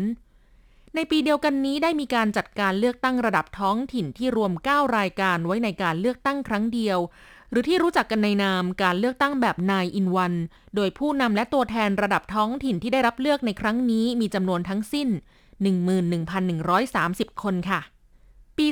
[0.94, 6.98] ในปีเดียวกันนี้ได้มีการจัดการเลือกตั้งระดับท้องถิ่นที่รวม 9 รายการไว้ในการเลือกตั้งครั้งเดียว
[7.50, 10.34] หรือที่รู้จักกันในนามการเลือกตั้งแบบนายอินวัน
[10.76, 15.08] โดยผู้นำและตัวแทนระดับท้องถิ่นที่ได้รับเลือกในครั้งนี้มีจำนวนทั้งสิ้น
[15.86, 17.80] 11,130 คนค่ะ
[18.58, 18.66] ปี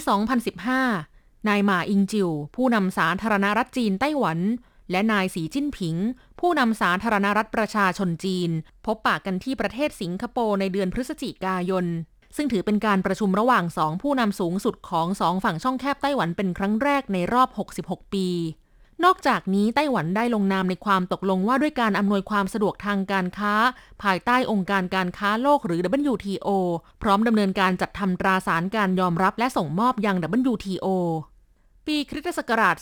[0.71, 4.39] 2015 นายหมาอิงจิว ผู้นำสาธารณรัฐจีนไต้หวัน
[4.91, 5.97] และนายสีจิ้นผิง
[6.41, 8.51] ผู้นำสาธารณรัฐประชาชนจีน
[8.87, 11.87] พบปะกันที่ประเทศสิงคโปร์ในเดือนพฤศจิกายน
[12.37, 17.49] ซึ่งถือเป็นการประชุมระหว่างสองผู้นำสูงสุดของสองฝั่งช่องแคบไต้หวันเป็นครั้งแรกในรอบ
[17.83, 18.27] 66 ปี
[19.05, 23.55] นอกจากนี้ไต้หวันได้ลงนามในความตกลงว่าด้วยการอำนวยความสะดวกทางการค้า
[24.03, 25.81] ภายใต้องค์การการค้าโลกหรือ
[26.13, 26.49] WTO
[27.03, 30.17] พร้อมดำเนินการจัดทำตราสารการยอมรับและส่งมอบยัง
[30.53, 30.87] WTO
[31.87, 32.77] ปีคริสตศักราช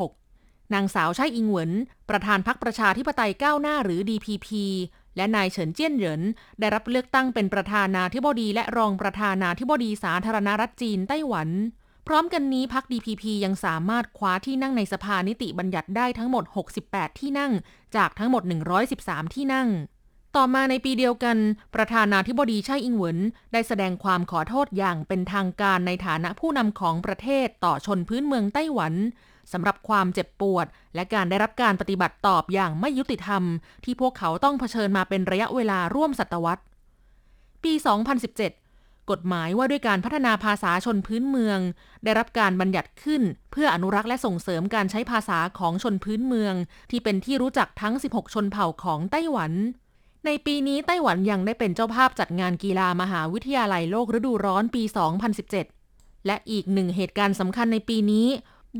[0.00, 1.72] 2016 นางสาวไช่อิงเหวิน
[2.08, 4.48] ประธานพรรคประชาธิปไตยก้าวหน้าหรือ DPP
[5.16, 6.22] และนายเฉินเจี้ยนเหริน
[6.60, 11.48] ได้รับเลือกตั้งเป็นประธานาธิบดีและรองประธานาธิบดีสาธารณรัฐจีนไต้หวัน
[12.06, 16.44] พร้อมกันนี้พรรค DPP ยังสามารถคว้าที่นั่งในสภานิติบัญญัติได้ทั้งหมด
[16.82, 17.52] 68 ที่นั่ง
[17.96, 18.42] จากทั้งหมด
[18.88, 19.68] 113 ที่นั่ง
[20.36, 21.36] ต่อมาในปีเดียวกัน
[21.74, 23.18] ประธานาธิบดีไช่อิงเหวิน
[23.52, 28.94] ได้แสดงความขอโทษอย่างเป็นทางการในฐานะผู้นำของประเทศต่อชนพื้นเมืองไต้หวัน
[29.52, 33.42] สำหรับความเจ็บปวด และการได้รับการปฏิบัติตอบอย่างไม่ยุติธรรม
[33.84, 36.62] ที่พวกเขาต้องเผชิญมาเป็นระยะเวลาร่วมศตวรรษ
[37.64, 38.63] ปี 2017
[39.10, 41.58] กฎหมายว่าด้วยการพัฒนาภาษาชนพื้นเมือง
[42.04, 46.54] ได้รับการบัญญัติขึ้น เพื่ออนุรักษ์และส่งเสริมการใช้ภาษาของชนพื้นเมือง
[46.90, 49.52] ที่เป็นที่รู้จักทั้ง 16 ชนเผ่าของไต้หวัน
[50.26, 54.82] ในปีนี้ไต้หวันยังได้เป็นเจ้าภาพจัดงานกีฬามหาวิทยาลัยโลกฤดูร้อนปี
[55.54, 58.28] 2017 และอีกหนึ่งเหตุการณ์สำคัญในปีนี้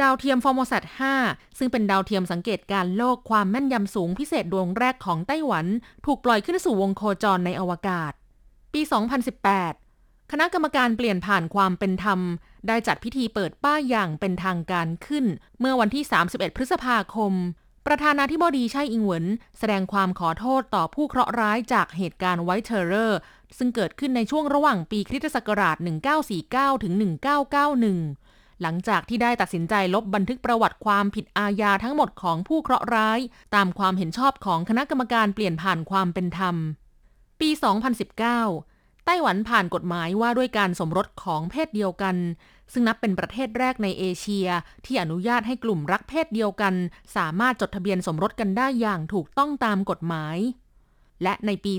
[0.01, 0.83] ดาวเทียมฟอร์โมซัต
[1.23, 5.67] 5ซึ่งเป็นดาวเทียมสังเกตการณ์โลกความแม่นยำสูงพิเศษดวงแรกของไต้หวัน
[6.05, 8.13] ถูกปล่อยขึ้นสู่วงโคจรในอวกาศ
[8.73, 9.84] ปี 2018
[10.37, 12.21] คณะกรรมการเปลี่ยนผ่านความเป็นธรรม
[12.69, 15.25] ได้จัดพิธีเปิดป้ายอย่างเป็นทางการขึ้น
[15.61, 17.33] เมื่อวันที่ 31 พฤษภาคม
[17.87, 19.27] ประธานาธิบดีไช่อิงเหวิน
[19.59, 23.19] แสดงความขอโทษต่อผู้เคราะห์ร้ายจากเหตุการณ์ White Terror
[23.59, 25.77] ซึ่งเกิดขึ้นในช่วงระหว่างปีคริสตศักราช
[26.31, 26.93] 1949 ถึง
[27.79, 33.19] 1991 หลังจากที่ได้ตัดสินใจลบบันทึกประวัติความผิดอาญาทั้งหมดของผู้เคราะห์ร้าย
[33.55, 36.57] ตามความเห็นชอบของคณะกรรมการเปลี่ยนผ่านความเป็นธรรม
[37.41, 38.74] ปี 2019
[39.05, 42.17] ไต้หวันผ่านกฎหมายว่าด้วยการสมรสของเพศเดียวกัน
[42.73, 44.49] ซึ่งนับเป็นประเทศแรกในเอเชีย
[44.85, 46.75] ที่อนุญาตให้กลุ่มรักเพศเดียวกัน
[47.17, 50.37] สามารถจดทะเบียนสมรสกันได้อย่างถูกต้องตามกฎหมาย
[51.23, 51.75] และในปี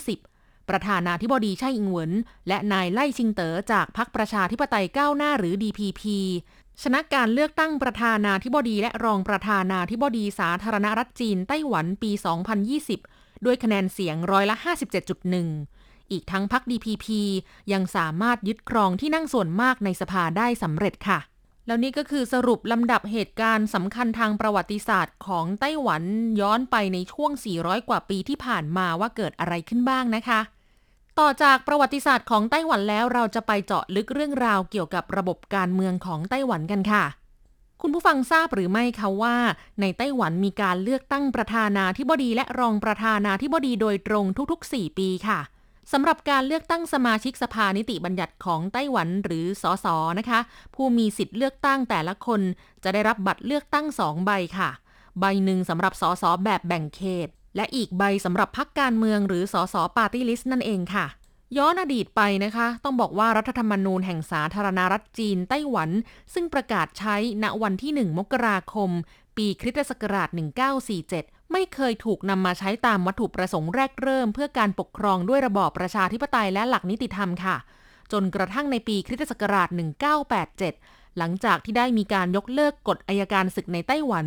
[0.00, 2.12] 2020 ประธานาธิบดีไช่อิงเหวิน
[2.48, 6.02] และนายไล่ชิงเต๋อจากพรรคประชาธิปไตยก้าวหน้าหรือ DPP
[6.82, 14.56] ชนะการเลือกตั้งประธานาธิบดีและรองประธานาธิบดีสาธารณรัฐจีนไต้หวันปี 2020 ด้วยคะแนนเสียงร้อยละ
[15.40, 17.06] 57.1 อีกทั้งพรรค DPP
[17.72, 21.18] ยังสามารถยึดครองที่นั่งส่วนมากในสภาได้สำเร็จค่ะ
[21.66, 26.02] แล้วนี่ก็คือสรุปลำดับเหตุการณ์สำคัญทางประวัติศาสตร์ของไต้หวัน
[26.40, 30.40] ย้อนไปในช่วง 400 กว่าปีที่ผ่านมาว่าเกิดอะไรขึ้นบ้างนะคะ
[31.18, 37.04] ต่อจากประวัติศาสตร์ของไต้หวันแล้วเราจะไปเจาะลึกเรื่องราวเกี่ยวกับระบบการเมืองของไต้หวันกันค่ะ
[37.82, 39.36] คุณผู้ฟังทราบหรือไม่คะว่า
[39.80, 45.40] ในไต้หวันมีการเลือกตั้งประธานาธิบดีและรองประธานาธิบดีโดยตรงทุกๆ 4 ปีค่ะ
[45.92, 50.40] สำหรับการเลือกตั้งสมาชิกสภานิติบัญญัติของไต้หวันหรือสอสอนะคะ
[50.74, 52.40] ผู้มีสิทธิ์เลือกตั้งแต่ละคน
[52.84, 54.70] จะได้รับบัตรเลือกตั้งสองใบค่ะ
[55.20, 59.82] ใบหนึ่งสำหรับสอสอแบบแบ่งเขต และอีกใบสำหรับพรรคการเมืองหรือ ส.ส.
[59.96, 61.06] ปาร์ตี้ลิสต์นั่นเองค่ะ
[61.56, 65.90] ย้อนอดีตไปนะคะ ต้องบอกว่ารัฐธรรมนูญแห่งสาธารณรัฐจีนไต้หวัน
[66.34, 68.90] ซึ่งประกาศใช้ณวันที่ 1 มกราคม
[69.36, 70.28] ปีคริสต์ศักราช
[70.90, 77.56] 1947ไม่เคยถูกนำมาใช้ตามวัตถุประสงค์แรกเริ่ม เพื่อการปกครองด้วยระบอบประชาธิปไตยและหลักนิติธรรมค่ะ
[78.12, 79.68] จนกระทั่งในปีคริสตศักราช
[80.42, 84.26] 1987 หลังจากที่ได้มีการยกเลิกกฎอายการศึกในไต้หวัน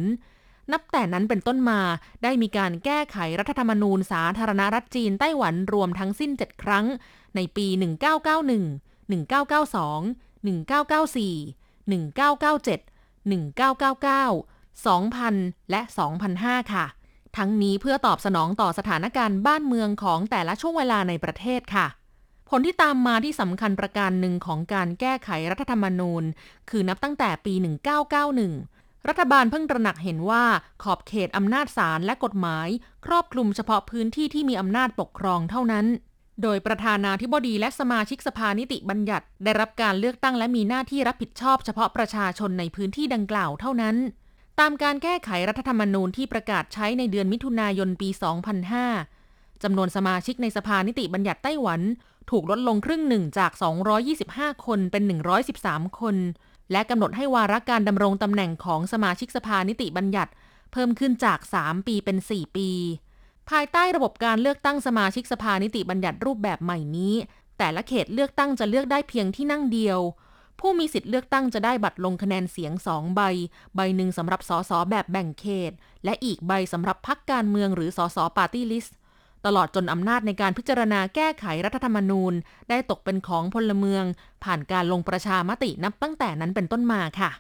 [0.72, 1.80] นับแต่นั้นเป็นต้นมา
[2.24, 6.86] ได้มีการแก้ไขรัฐธรรมนูญสาธารณรัฐจีนไต้หวันรวมทั้งสิ้น 7 ครั้ง
[7.36, 15.82] ในปี 1991 1992 1994 1997 1999 2000 และ
[16.28, 16.86] 2005 ค่ะ
[17.38, 21.88] ทั้งนี้เพื่อตอบสนองต่อสถานการณ์บ้านเมืองของแต่ละช่วงเวลาในประเทศค่ะ
[22.50, 26.24] ผลที่ตามมาที่สำคัญประการหนึ่งของการแก้ไขรัฐธรรมนูญ
[26.70, 27.54] คือนับตั้งแต่ปี
[28.32, 30.46] 1991 รัฐบาลเพิ่งตระหนักเห็นว่า
[30.84, 32.68] ขอบเขตอำนาจศาลและกฎหมาย
[33.06, 35.86] ครอบคลุมเฉพาะพื้นที่ที่มีอำนาจปกครองเท่านั้น
[36.44, 43.96] โดยประธานาธิบดีและสมาชิกสภานิติบัญญัติ ได้รับการเลือกตั้งและมีหน้าที่รับผิดชอบเฉพาะประชาชนในพื้นที่ดังกล่าวเท่านั้น
[44.60, 48.10] ตามการแก้ไขรัฐธรรมนูญที่ประกาศใช้ในเดือนมิถุนายนปี
[48.86, 51.82] 2005 จำนวนสมาชิกในสภานิติบัญญัติไต้หวัน
[52.32, 53.52] ถูกลดลงครึ่งหนึ่งจาก
[54.08, 55.04] 225 คนเป็น
[55.52, 56.16] 113 คน
[56.72, 60.32] และกำหนดให้วาระการดำรงตำแหน่งของสมาชิกสภานิติบัญญัติ
[60.72, 62.70] เพิ่มขึ้นจาก 3 ปีเป็น 4 ปี
[63.50, 67.16] ภายใต้ระบบการเลือกตั้งสมาชิกสภานิติบัญญัติรูปแบบใหม่นี้
[67.58, 70.00] แต่ละเขตเลือกตั้งจะเลือกได้เพียงที่นั่งเดียว
[70.60, 73.22] ผู้มีสิทธิ์เลือกตั้งจะได้บัตรลงคะแนนเสียงสองใบ
[73.76, 75.72] ใบหนึ่งสำหรับสสแบบแบ่งเขต
[76.06, 78.98] และอีกใบสำหรับพักการเมืองหรือสสปาร์ตี้ลิสต์
[79.46, 82.34] ตลอดจนอำนาจในการพิจารณาแก้ไขรัฐธรรมนูญ
[82.70, 84.04] ได้ตกเป็นของพลเมือง
[84.44, 87.32] ผ่านการลงประชามตินับตั้งแต่นั้นเป็นต้นมาค่ะ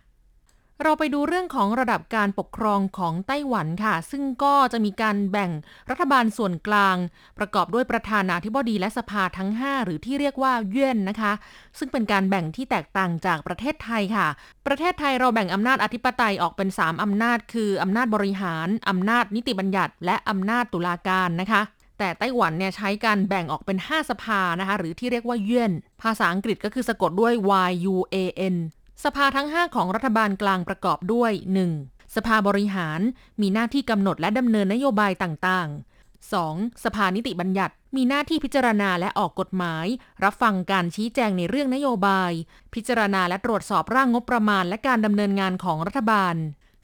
[0.83, 5.51] เราไปดูเรื่องของระดับการปกครองของไต้หวันค่ะ ซึ่งก็จะมีการแบ่ง
[5.89, 6.95] รัฐบาลส่วนกลาง
[7.37, 11.33] ประกอบด้วยประธานาธิบดีและสภาทั้ง 5 หรือที่เรียกว่าเยื่นนะคะ
[11.77, 14.27] ซึ่งเป็นการแบ่งที่แตกต่างจากประเทศไทยค่ะ
[14.67, 21.61] ประเทศไทยเราแบ่งอำนาจอธิปไตยออกเป็น 3 อำนาจ คืออำนาจบริหารอำนาจนิติบัญญัติ และอำนาจตุลาการนะคะ
[21.99, 27.33] แต่ไต้หวันเนี่ยใช้การแบ่งออกเป็น 5 สภานะคะ หรือที่เรียกว่าเยื่นภาษาอังกฤษก็คือสะกดด้วย
[27.69, 28.15] Y U A
[28.53, 28.57] N
[29.03, 31.31] สภาทั้ง 5 ของรัฐบาลกลางประกอบด้วย
[31.73, 32.15] 1.
[32.15, 32.99] สภาบริหาร
[33.41, 36.83] มีหน้าที่กำหนดและดำเนินนโยบายต่างๆ 2.
[36.83, 39.85] สภานิติบัญญัติ มีหน้าที่พิจารณาและออกกฎหมาย
[40.23, 42.31] รับฟังการชี้แจงในเรื่องนโยบาย
[42.73, 46.35] พิจารณาและตรวจสอบร่างงบประมาณและการดำเนินงานของรัฐบาล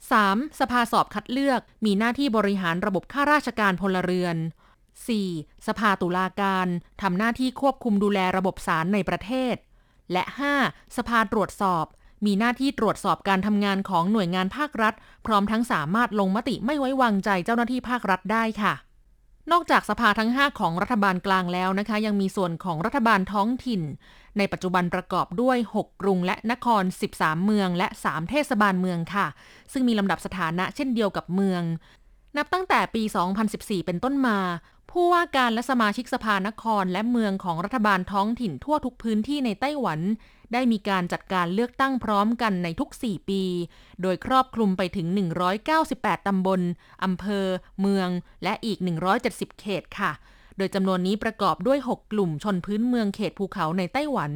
[0.06, 0.60] 3.
[0.60, 4.36] สภาสอบคัดเลือก มีหน้าที่บริหารระบบข้าราชการพลเรือน
[5.02, 5.66] 4.
[5.66, 6.66] สภาตุลาการ
[7.02, 9.56] ทำหน้าที่ควบคุมดูแลระบบศาลในประเทศ
[10.12, 10.24] และ
[10.60, 10.96] 5.
[10.96, 11.86] สภาตรวจสอบ
[12.26, 14.94] มีหน้าที่ตรวจสอบการทำงานของหน่วยงานภาครัฐ
[15.26, 18.74] พร้อมทั้งสามารถลงมติไม่ไว้วางใจเจ้าหน้าที่ภาครัฐได้ค่ะ
[19.52, 23.82] นอกจากสภาทั้ง 5 ของรัฐบาลกลางแล้วนะคะ ยังมีส่วนของรัฐบาลท้องถิ่น
[24.38, 26.82] ในปัจจุบันประกอบด้วย 6 กรุงและนคร
[27.14, 29.26] 13 เมือง และ 3 เทศบาลเมืองค่ะ
[29.72, 31.62] ซึ่งมีลำดับสถานะเช่นเดียวกับเมือง
[32.36, 33.02] นับตั้งแต่ปี
[33.44, 34.38] 2014 เป็นต้นมา
[34.90, 40.00] ผู้ว่าการและสมาชิกสภานครและเมืองของรัฐบาลท้องถิ่นทั่วทุกพื้นที่ในไต้หวัน
[40.52, 43.42] ได้มีการจัดการเลือกตั้งพร้อมกันในทุก 4 ปี
[44.02, 45.06] โดยครอบคลุมไปถึง
[45.66, 46.60] 198 ตำบล
[47.04, 47.46] อำเภอ
[47.80, 48.08] เมือง
[48.42, 48.78] และอีก
[49.18, 50.12] 170 เขตค่ะ
[50.56, 54.32] โดยจำนวนนี้ประกอบด้วย 6 กลุ่มชนพื้นเมืองเขตภูเขาในไต้หวัน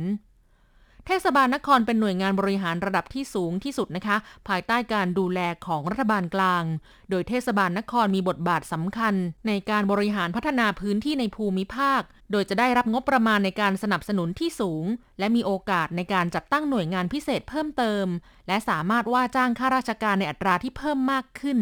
[1.06, 4.16] เทศบาลนครเป็นหน่วยงานบริหารระดับที่สูงที่สุดนะคะ
[4.48, 6.64] ภายใต้การดูแลของรัฐบาลกลาง
[7.10, 9.14] โดยเทศบาลนครมีบทบาทสำคัญ
[9.46, 14.84] ในการบริหารพัฒนาพื้นที่ในภูมิภาค โดยจะได้รับงบประมาณในการสนับสนุนที่สูง
[15.18, 18.06] และมีโอกาสในการจัดตั้งหน่วยงานพิเศษเพิ่มเติม
[18.48, 21.58] และสามารถว่าจ้างข้าราชการในอัตราที่เพิ่มมากขึ้น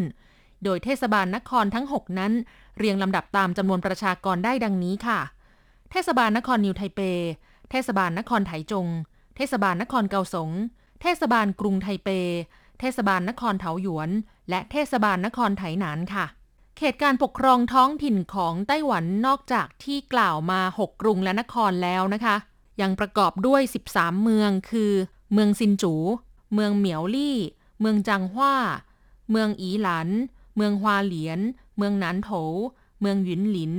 [0.65, 2.33] โดยเทศบาลนครทั้ง 6 นั้น
[2.79, 5.21] เรียงลำดับตามจำนวนประชากรได้ดังนี้ค่ะ
[5.91, 7.01] เทศบาลนครนิวไทเป
[7.71, 8.87] เทศบาลนครไถจง
[9.37, 10.51] เทศบาลนครเกาสง
[11.03, 12.09] เทศบาลกรุงไทเป
[12.81, 14.11] เทศบาลนครเถาหยวน
[14.51, 16.27] และเทศบาลนครไถหนานค่ะ
[16.79, 22.37] เขตการปกครองท้องถิ่นของไต้หวันนอกจากที่กล่าวมา 6 กรุงและนครแล้วนะคะ
[22.81, 23.61] ยังประกอบด้วย
[23.91, 24.93] 13 เมืองคือ
[25.33, 25.95] เมืองซินจู
[26.55, 27.39] เมืองเหมียวลี่
[27.81, 28.57] เมืองจังหว้า
[29.31, 30.09] เมืองอีหลัน
[30.57, 31.41] เมืองฮวาเหลียน
[31.77, 32.31] เมืองหนานโถ
[33.01, 33.75] เมืองหยินหลิน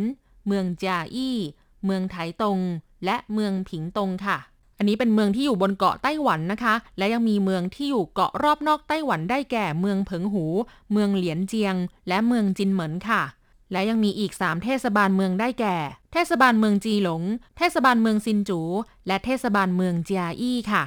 [0.48, 1.38] เมืองจาอี้
[1.86, 2.60] เมืองไถตง
[3.06, 4.38] และเมืองผิงตงค่ะ
[4.78, 10.46] อันนี้เป็นเมืองที่อยู่บนเกาะไต้หวันนะคะ และยังมีเมืองที่อยู่เกาะรอบนอกไต้หวันได้แก่เมืองเผิงหู
[10.92, 11.76] เมืองเหลียนเจียง
[12.08, 13.24] และเมืองจินเหมินค่ะ
[13.72, 15.78] และยังมีอีก 3 เทศบาลเมืองได้แก่
[16.14, 17.22] เทศบาลเมืองจีหลง
[17.58, 18.62] เทศบาลเมืองซินจู
[19.08, 20.84] และเทศบาลเมืองเจียอี้ค่ะ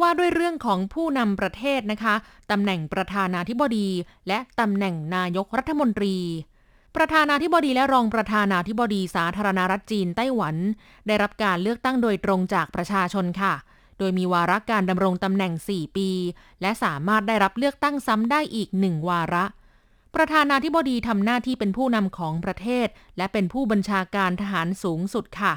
[0.00, 2.14] ว่าด้วยเรื่องของผู้นำประเทศนะคะ
[2.50, 3.88] ตำแหน่งประธานาธิบดี
[4.28, 6.16] และตำแหน่งนายกรัฐมนตรี
[6.96, 10.56] ประธานาธิบดีและรองประธานาธิบดีสาธารณรัฐจีนไต้หวัน
[11.06, 13.54] ได้รับการเลือกตั้งโดยตรงจากประชาชนค่ะ
[13.98, 16.10] โดยมีวาระการดำรงตำแหน่ง 4 ปี
[16.62, 19.44] และสามารถได้รับเลือกตั้งซ้ำได้อีกหนึ่งวาระ
[20.14, 25.54] ประธานาธิบดีทำหน้าที่เป็นผู้นำของประเทศ และเป็นผู้บัญชาการทหารสูงสุดค่ะ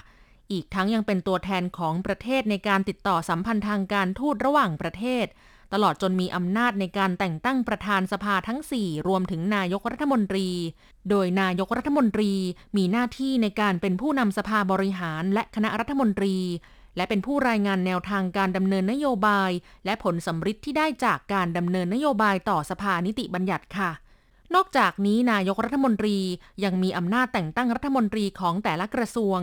[0.52, 5.26] อีกทั้งยังเป็นตัวแทนของประเทศในการติดต่อสัมพันธ์ทางการทูตระหว่างประเทศ
[5.74, 10.48] ตลอดจนมีอำนาจในการแต่งตั้งประธานสภาทั้ง 4 รวมถึงนายกรัฐมนตรี
[11.10, 12.32] โดยนายกรัฐมนตรี
[12.78, 16.36] มีหน้าที่ในการเป็นผู้นำสภาบริหารและคณะรัฐมนตรี
[16.96, 19.52] และเป็นผู้รายงานแนวทางการดำเนินนโยบาย
[19.86, 23.92] และผลสำฤทธิ์ที่ได้จากการดำเนินนโยบายต่อสภานิติบัญญัติค่ะ
[24.56, 26.18] นอกจากนี้นายกรัฐมนตรี
[26.64, 29.40] ยังมีอำนาจแต่งตั้งรัฐมนตรีของแต่ละกระทรวง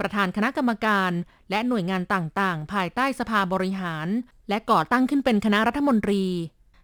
[0.00, 1.12] ประธานคณะกรรมการ
[1.50, 4.08] และหน่วยงานต่างๆ ภายใต้สภาบริหาร
[4.48, 6.24] และก่อตั้งขึ้นเป็นคณะรัฐมนตรี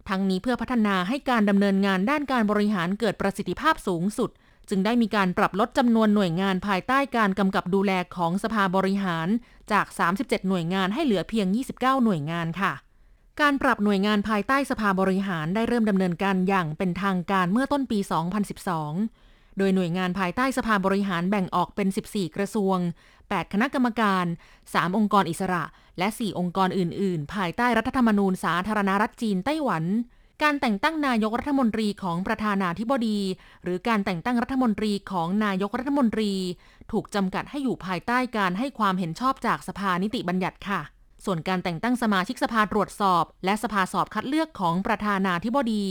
[0.09, 4.31] ทั้งนี้เพื่อพัฒนาให้การดำเนินงานด้านการบริหารเกิดประสิทธิภาพสูงสุด
[4.69, 9.29] จึงได้มีการปรับลดจำนวนหน่วยงานภายใต้การกำกับดูแลของสภาบริหาร
[9.73, 11.47] จาก 37 หน่วยงานให้เหลือเพียง
[11.77, 12.73] 29 หน่วยงานค่ะ
[13.41, 17.99] การปรับหน่วยงานภายใต้สภาบริหารได้เริ่มดำเนินการอย่างเป็นทางการเมื่อต้นปี
[18.65, 19.20] 2012
[19.61, 22.79] โดยหน่วยงานภายใต้สภาบริหารแบ่งออกเป็น 14 กระทรวง
[23.17, 24.25] 8 คณะกรรมการ
[24.65, 25.65] 3 องค์กรอิสระ
[25.99, 29.85] และ 4 องค์กรอื่น ๆ ภายใต้รัฐธรรมนูญสาธารณรัฐจีนไต้หวัน
[30.43, 33.19] การแต่งตั้งนายกรัฐมนตรีของประธานาธิบดี
[33.65, 36.33] หรือการแต่งตั้งรัฐมนตรีของนายกรัฐมนตรี
[36.93, 40.81] ถูกจำกัดให้อยู่ภายใต้การให้ความเห็นชอบจากสภานิติบัญญัติค่ะ
[41.25, 45.85] ส่วนการแต่งตั้งสมาชิกสภาตรวจสอบ และสภาสอบคัดเลือกของประธานาธิบดี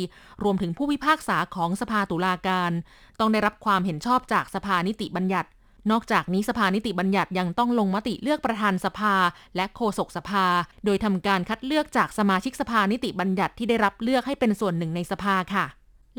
[0.44, 2.72] รวมถึงผู้พิพากษาของสภาตุลาการ
[3.20, 5.50] ต้องได้รับความเห็นชอบจากสภานิติบัญญัติ
[5.92, 9.16] นอกจากนี้สภานิติบัญญัติยังต้องลงมติเลือกประธานสภา
[9.56, 10.46] และโฆษกสภา
[10.86, 15.66] โดยทำการคัดเลือกจากสมาชิกสภานิติบัญญัติที่ได้รับเลือกให้เป็นส่วนหนึ่งในสภาค่ะ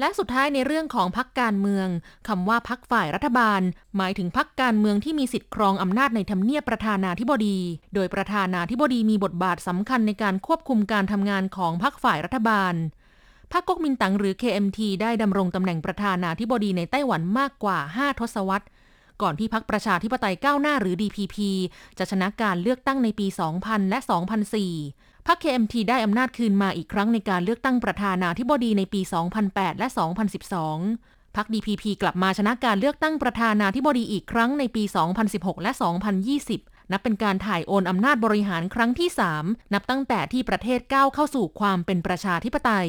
[0.00, 1.88] และสุดท้ายในเรื่องของพักการเมือง
[2.28, 3.60] คำว่าพักฝ่ายรัฐบาล
[3.96, 7.58] หมายถึงพักการเมืองที่มีสิทธิ์ครองอำนาจในทำเนียบประธานาธิบดี
[7.94, 12.74] โดยประธานาธิบดีมีบทบาทสำคัญในการควบคุมการทำงานของพักฝ่ายรัฐบาล
[13.52, 18.66] พรรคก๊กมินตั๋งหรือ KMT ได้ดำรงตำแหน่งประธานาธิบดีในไต้หวันมากกว่า 5 ทศวรรษ
[19.22, 21.36] ก่อนที่พรรคประชาธิปไตยก้าวหน้าหรือ DPP
[21.98, 23.26] จะชนะการเลือกตั้งในปี
[23.58, 23.98] 2000 และ
[24.76, 29.00] 2004 พรรค KMT ได้อำนาจคืนมาอีกครั้งในการเลือกตั้งประธานาธิบดีในปี
[29.40, 29.88] 2008 และ
[30.60, 34.82] 2012 พรรค DPP กลับมาชนะการเลือกตั้งประธานาธิบดีอีกครั้งในปี
[35.22, 35.72] 2016 และ
[36.36, 39.08] 2020 นับเป็นการถ่ายโอนอำนาจบริหารครั้งที่
[39.40, 42.88] 3 นับตั้งแต่ที่ประเทศก้าวเข้าสู่ความเป็นประชาธิปไตย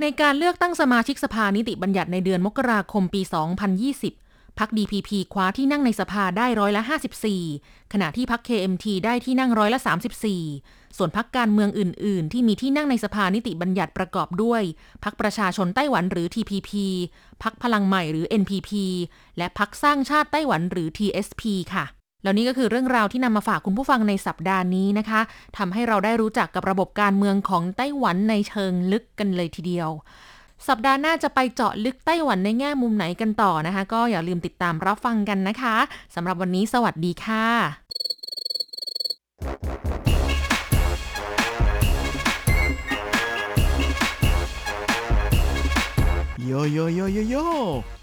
[0.00, 3.22] ในการเลือกตั้งสมาชิกสภานิติบัญญัติในเดือนมกราคมปี
[3.76, 4.23] 2020
[4.58, 6.82] พัก DPP คว้าที่นั่งในสภาได้ร้อยละ
[7.36, 9.80] 54 ขณะที่พัก KMT ได้ที่นั่งร้อยละ
[10.38, 14.62] 34 ส่วนพักการเมืองอื่น ๆ ที่มีที่นั่งในสภานิติบัญญัติประกอบด้วย
[15.04, 16.70] พักประชาชนไต้หวันหรือ TPP
[17.42, 18.70] พักพลังใหม่หรือ NPP
[19.38, 21.42] และพักสร้างชาติไต้หวันหรือ TSP
[21.74, 21.84] ค่ะ
[22.24, 25.20] แล้วนี่ก็คือเรื่องราวที่นำมาฝากคุณผู้ฟังในสัปดาห์นี้นะคะ
[25.58, 29.90] ทำให้เราได้รู้จักกับระบบการเมืองของไต้หวันในเชิงลึกกันเลยทีเดียว
[30.68, 35.76] สัปดาห์หน้าจะไปเจาะลึกไต้หวันในแง่มุมไหนกันต่อนะคะ ก็อย่าลืมติดตามรับฟังกันนะคะ
[36.14, 37.46] สำหรับวันนี้สวัสดีค่ะ
[46.46, 47.36] โยโยโยโยโย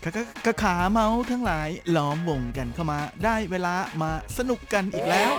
[0.04, 5.32] กะกะกะขาเมาทั้งหลายล้อมวงกันเข้ามา ได้เวลามาสนุกกันอีกแล้ว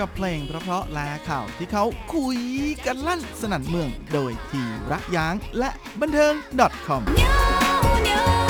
[0.00, 1.84] กับเพลงเพราะๆและข่าวที่เขา
[2.14, 2.38] คุย
[2.86, 6.32] กันลั่นสนั่นเมือง โดยทีรักย้างและบันเทิง
[6.86, 7.22] .com 扭
[8.06, 8.49] 扭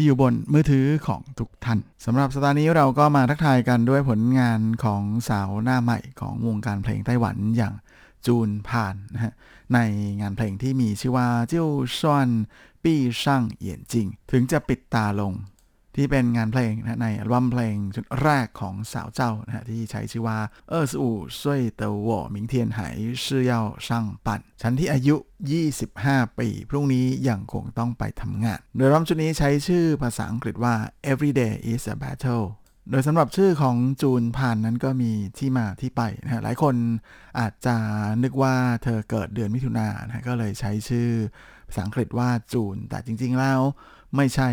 [0.00, 7.74] ที่อยู่บนมือถือของทุกท่านสำหรับสัปดาห์นี้เราก็มาทักทายกันด้วยผลงานของสาวหน้าใหม่ของวงการเพลงไต้หวันอย่าง
[8.26, 9.32] จูนพานนะฮะ
[9.74, 9.78] ใน
[10.20, 11.68] งานเพลงที่มีชื่อว่าเจ้า
[12.00, 12.28] ซ่อน
[12.82, 15.32] ปี้ช่างเหยียนจริง ถึงจะปิดตาลง
[15.98, 20.38] ที่เป็นงานเพลงนะในอัลบั้มเพลงชุดแรกของสาวเจ้านะที่ใช้ชื่อว่า
[20.68, 22.80] เออสู่ซวยเตอวอหมิงเทียนไห
[23.24, 25.16] ชื่อเยาช่างปั่น ชั้นที่อายุ
[25.76, 30.74] 25 ปี พรุ่งนี้ยังคงต้องไปทำงาน โดยรัมชุดนี้ใช้ชื่อภาษาอังกฤษว่า
[31.10, 32.46] every day is a battle
[32.90, 36.74] โดยสำหรับชื่อของจูนพานนั้นก็มีที่มาที่ไปนะฮะหลายคน
[37.38, 37.76] อาจจะ
[38.22, 41.10] นึกว่าเธอเกิดเดือนมิถุนานะก็เลยใช้ชื่อ
[41.68, 43.60] ภาษาอังกฤษว่าจูน แต่จริง ๆ แล้ว
[44.16, 44.48] ไม่ใช่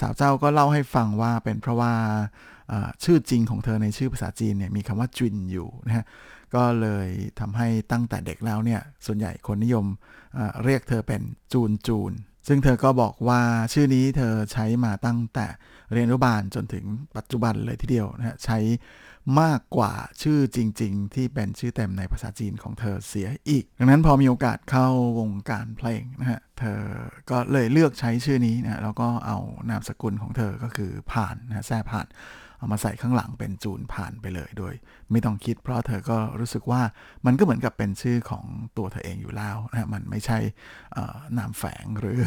[0.00, 1.92] สาวเจ้าก็เล่าให้ฟังว่าเป็นเพราะว่า
[3.04, 6.04] ชื่อจริงของเธอในชื่อภาษาจีนเนี่ยมีคำว่าจุนอยู่นะฮะ
[6.54, 7.08] ก็เลย
[7.40, 9.86] ทำให้ตั้งแต่เด็กแล้วเนี่ยส่วนใหญ่คนนิยม
[10.64, 11.22] เรียกเธอเป็น
[11.52, 12.12] จูนจูน
[12.48, 13.40] ซึ่งเธอก็บอกว่า
[13.72, 15.46] ชื่อนี้เธอใช้มาตั้งแต่
[15.92, 16.84] เรียนอนุบาลจนถึง
[17.16, 18.58] ปัจจุบันเลยทีเดียวนะฮะใช้
[19.40, 26.80] มากกว่าชื่อจริง ๆ ที่เป็นชื่อเต็มในภาษาจีนของเธอเสียอีก ดังนั้นพอมีโอกาสเข้าวงการเพลงนะฮะเธอ
[27.30, 29.38] ก็เลยเลือกใช้ชื่อนี้นะแล้วก็เอา
[29.70, 32.06] นามสกุลของเธอก็คือผ่านนะแซ่ผ่าน
[32.64, 34.74] เอามาใส่ข้างหลังเป็นจูนผ่านไปเลยโดย
[35.10, 36.82] ไม่ต้องคิดเพราะเธอก็รู้สึกว่า
[37.26, 38.44] มันก็เหมือนกับเป็นชื่อของ
[38.76, 40.38] ตัวเธอเองอยู่แล้วนะฮะมันไม่ใช่
[41.38, 42.18] นามแฝงหรือ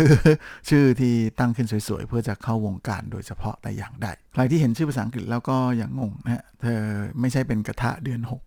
[0.69, 6.79] ชื่อที่ตั้งขึ้นสวยๆ เพื่อจะเข้าวงการโดยเฉพาะแต่อย่างใดใครที่เห็นชื่อภาษาอังกฤษแล้วก็อยังงงนะฮะเธอ
[7.19, 8.41] ไม่ใช่เป็นกระทะเดือนหก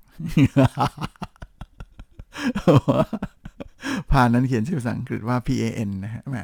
[4.12, 6.36] ผ่านนั้นเขียนชื่อภาษาอังกฤษว่า P A N นะฮะแหม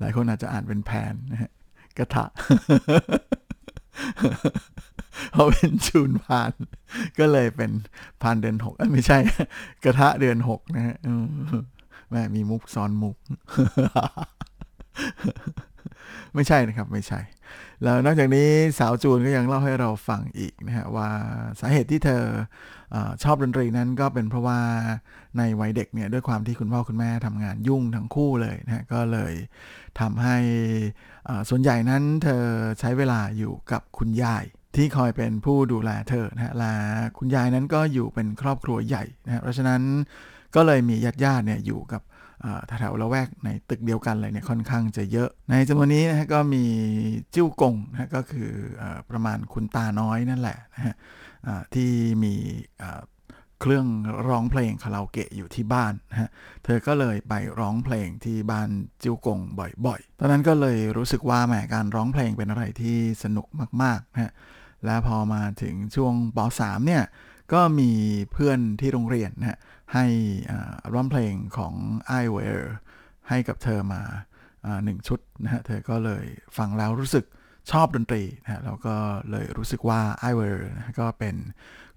[0.00, 1.50] หลายคนอาจจะอ่านเป็นแพนนะฮะ
[1.98, 2.24] กระทะ
[5.32, 6.52] เขาเป็นจูนพาน
[7.18, 7.70] ก็เลยเป็น
[8.22, 9.18] พานเดือนหกไม่ใช่
[9.84, 10.96] กระทะเดือนหกนะฮะ
[12.10, 13.16] แม่มีมุกซ้อนมุก
[16.34, 17.20] ไม่ใช่นะครับไม่ใช่
[17.84, 21.10] แล้วนอกจากนี้สาวจูนก็ยังเล่าให้เราฟังอีกนะฮะว่า
[21.60, 22.24] สาเหตุที่เธอ
[22.94, 24.60] อชอบดนตรีนั้นก็เป็นเพราะว่า
[25.38, 29.32] ในวัยเด็กเนี่ยด้วยความที่คุณพ่อคุณแม่ทำงานยุ่งทั้งคู่เลยนะฮะก็เลย
[30.00, 30.36] ทำให้
[31.48, 32.44] ส่วนใหญ่นั้นเธอ
[32.80, 34.44] ใช้เวลาอยู่กับคุณยาย
[34.76, 36.74] ที่คอยเป็นผู้ดูแลเธอนะฮะและ
[37.18, 39.82] คุณยายนั้นก็อยู่เป็นครอบครัวใหญ่นะฮะเพราะฉะนั้น
[40.54, 42.02] ก็เลยมีญาติญาติเนี่ยอยู่กับ
[42.66, 46.64] แถวๆละแวกในตึกเดียวกันเลยเนี่ยค่อนข้างจะเยอะ ในจำนวนนี้นะฮะก็มี
[47.34, 48.50] จิ้วกงนะก็คือ
[48.82, 50.94] อประมาณคุณตาน้อยนั่นแหละนะฮะ
[51.74, 51.90] ที่
[52.24, 52.34] มี
[53.60, 53.86] เครื่อง
[54.28, 56.28] ร้องเพลงคาราโอเกะอยู่ที่บ้านนะฮะ
[56.64, 58.68] เธอก็เลยไปร้องเพลงที่บ้าน
[59.02, 59.38] จิ้วกง
[59.86, 63.46] บ่อยๆ ตอนนั้นก็เลยรู้สึกว่าแหมการร้องเพลงเป็นอะไรที่สนุก
[63.82, 64.32] มากๆนะฮะ
[64.84, 67.04] และพอมาถึงช่วงป .3 เนี่ย
[67.52, 67.90] ก็มี
[68.32, 69.58] เพื่อนที่โรงเรียนนะฮะ
[69.94, 70.06] ให้
[70.50, 71.74] อัลบั้มเพลงของ
[72.22, 72.62] i w a r
[73.28, 74.02] ให้กับเธอมา
[74.84, 76.24] หนึ่งชุดนะฮะ เธอก็เลย
[76.58, 77.24] ฟังแล้วรู้สึก
[77.70, 78.96] ชอบดนตรีนะฮะแล้วก็
[79.30, 81.36] เลยรู้สึกว่า i w a r นะก็เป็น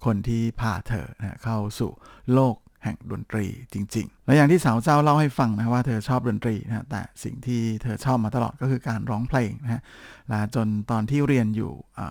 [0.06, 1.92] คนที่พาเธอนะเข้าสู่
[2.34, 9.82] โลก แห่งดนตรีจริง ๆ และอย่างที่สาวเจ้าเล่าให้ฟังนะว่าเธอชอบดนตรีนะแต่สิ่งที่เธอชอบมาตลอดก็คือการร้องเพลงนะฮะ
[10.30, 12.02] และจนตอนที่เรียนอยู่อ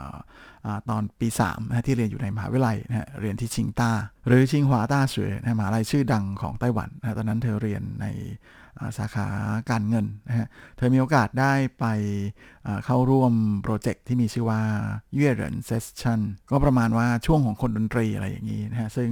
[0.91, 3.91] ตอนปี3นะฮะที่เรียนอยู่ในมหาวิทยาลัยนะเรียนที่ชิงต้า
[4.27, 8.07] หรือชิงหวาต้าเสวยนะมหาลัยชื่อดังของไต้หวันนะตอนนั้นเธอเรียนใน
[8.99, 9.29] สาขา
[9.71, 10.47] การเงินนะฮะ
[10.77, 11.87] เธอมีโอกาสได้ไป
[12.85, 14.63] เข้าร่วมโปรเจกต์ที่มีชื่อว่า
[15.15, 19.11] เย่เหริน session ก็ประมาณว่าช่วงของคนดนตรีอะไรอย่างนี้นะฮะ ซึ่ง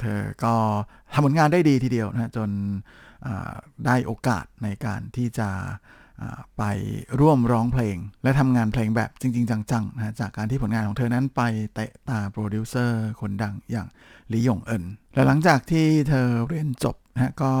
[0.00, 0.54] เธอก็
[1.12, 2.50] ทำผลงานได้ดีทีเดียวนะฮะจน
[3.86, 5.50] ได้โอกาสในการที่จะ
[6.58, 6.62] ไป
[7.20, 11.42] ร่วมร้องเพลง และทำงานเพลงแบบจริง ๆ จังๆนะจากการที่ผลงานของเธอนั้นไป
[11.74, 13.86] เตะตาโปรดิวเซอร์คนดังอย่าง
[14.28, 14.84] หลี่หยงเอิน
[15.14, 17.52] และหลังจากที่เธอเรียนจบนะฮะก็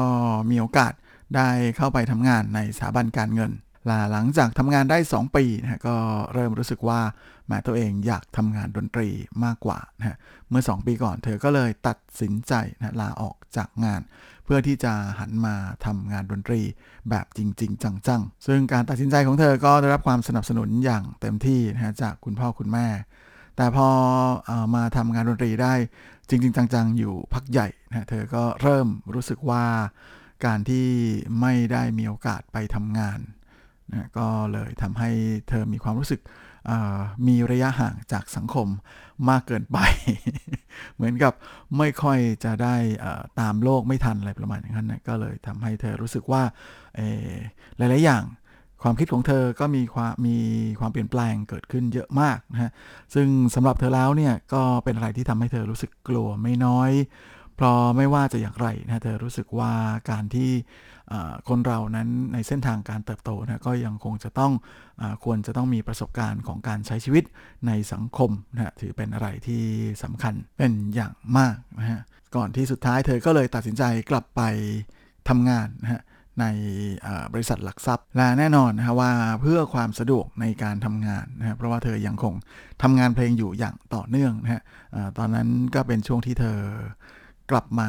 [0.50, 0.92] มีโอกาส
[1.36, 3.52] ได้เข้าไปทำงานในสถาบันการเงิน
[3.90, 5.96] ลหลังจากทำงานได้ 2 ปีนะก็
[6.34, 7.00] เริ่มรู้สึกว่า
[7.46, 9.08] แหมตัวเองอยากทำงานดนตรี
[9.44, 10.18] มากกว่านะ
[10.50, 14.00] เมื่อ 2 ปีก่อนเธอก็เลยตัดสินใจนะลาออกจากงาน
[14.44, 15.54] เพื่อที่จะหันมา
[15.86, 16.60] ทำงานดนตรี
[17.10, 22.86] แบบจริง ๆ จังๆ ซึ่งการตัดสินใจของเธอก็ได้รับความสนับสนุนอย่างเต็มที่นะจากคุณพ่อคุณแม่
[23.56, 23.88] แต่พอ
[24.50, 25.74] อมาทำงานดนตรีได้
[26.28, 29.64] จริง ๆ จังๆ อยู่พักใหญ่นะเธอก็เริ่มรู้สึกว่า
[30.44, 30.86] การที่
[31.40, 33.20] ไม่ได้มีโอกาสไปทำงาน
[33.90, 35.10] นะก็เลยทำให้
[35.48, 36.20] เธอมีความรู้สึก
[37.28, 38.68] มีระยะห่างจากสังคม
[39.30, 39.78] มากเกินไป
[40.94, 41.32] เหมือนกับ
[41.78, 42.76] ไม่ค่อยจะได้
[43.40, 46.42] ตามโลกไม่ทันอะไรประมาณอย่างนั้นนะก็เลยทำให้เธอรู้สึกว่า
[47.78, 48.24] หลาย ๆ อย่าง
[48.82, 50.36] ความคิดของเธอก็มีความมี
[50.80, 52.70] ความเปลี่ยนแปลงเกิดขึ้นเยอะมากนะฮะ
[53.14, 56.90] ซึ่งสำหรับเธอแล้วเนี่ยก็เป็นอะไรที่ทำให้เธอรู้สึกกลัวไม่น้อย
[57.56, 59.72] เพราะไม่ว่าจะอย่างไรนะเธอรู้สึกว่า
[60.10, 60.50] การที่
[61.48, 64.52] คนเรานั้นในเส้นทางการเติบโตนะก็ยังคงจะต้อง
[65.00, 67.24] อควรจะต้องมีประสบการณ์ของการใช้ชีวิต
[67.66, 69.62] ในสังคมนะถือเป็นอะไรที่
[70.02, 72.00] สำคัญเป็นอย่างมากนะฮะ
[72.36, 74.42] ก่อนที่สุดท้ายเธอก็เลยตัดสินใจกลับไป
[75.28, 76.02] ทำงานนะฮะ
[76.40, 76.46] ใน
[77.32, 82.34] บริษัทหลักทรัพย์ และแน่นอนนะว่าเพื่อความสะดวกในการทำงานนะเพราะว่าเธอยังคง
[82.82, 84.62] ทำงานเพลงอยู่อย่างต่อเนื่องนะฮะ
[85.18, 86.58] ตอนนั้นก็เป็นช่วงที่เธอ
[87.52, 87.88] กลับมา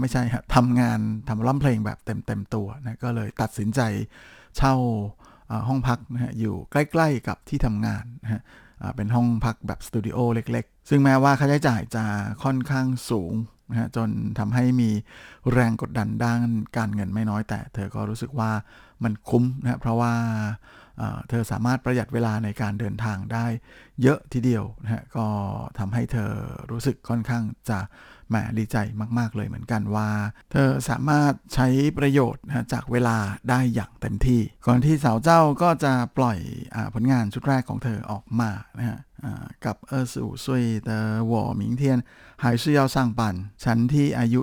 [0.00, 3.80] ไม่ใช่ครับทำงานทำร้องเพลงแบบเต็มเต็มตัวนะก็เลยตัดสินใจ
[4.56, 4.74] เช่า
[5.68, 8.42] ห้องพักนะฮะอยู่ใกล้ๆกับที่ทำงานนะฮะ
[8.96, 12.04] เป็นห้องพักแบบสตูดิโอเล็กๆ ซึ่งแม้ว่าค่าใช้จ่ายจะ
[12.44, 13.32] ค่อนข้างสูง
[13.70, 14.90] นะฮะจนทำให้มี
[15.52, 16.40] แรงกดดันด้าน
[16.76, 18.50] การเงินไม่น้อย แต่เธอก็รู้สึกว่า
[19.04, 20.14] มันคุ้มนะเพราะว่า
[21.28, 23.46] เธอสามารถประหยัดเวลาในการเดินทางได้
[24.02, 25.26] เยอะทีเดียวนะฮะก็
[25.78, 26.30] ทำให้เธอ
[26.70, 27.78] รู้สึกค่อนข้างจะ
[28.28, 28.76] แหมดีใจ
[29.18, 30.08] มาก ๆ เลยเหมือนกันว่า
[30.52, 31.68] เธอสามารถใช้
[31.98, 33.16] ประโยชน์นะจากเวลา
[33.50, 36.38] ได้อย่างเต็มที่ ก่อนที่สาวเจ้าก็จะปล่อย
[36.74, 38.98] อผลงานชุดแรกของเธอออกมานะฮะ
[39.64, 40.98] กับเออสูสวยเตอ
[41.28, 41.98] หวอหมิงเทียน
[42.42, 44.40] หายชื่อยาสร้างปันชั้นที่อายุ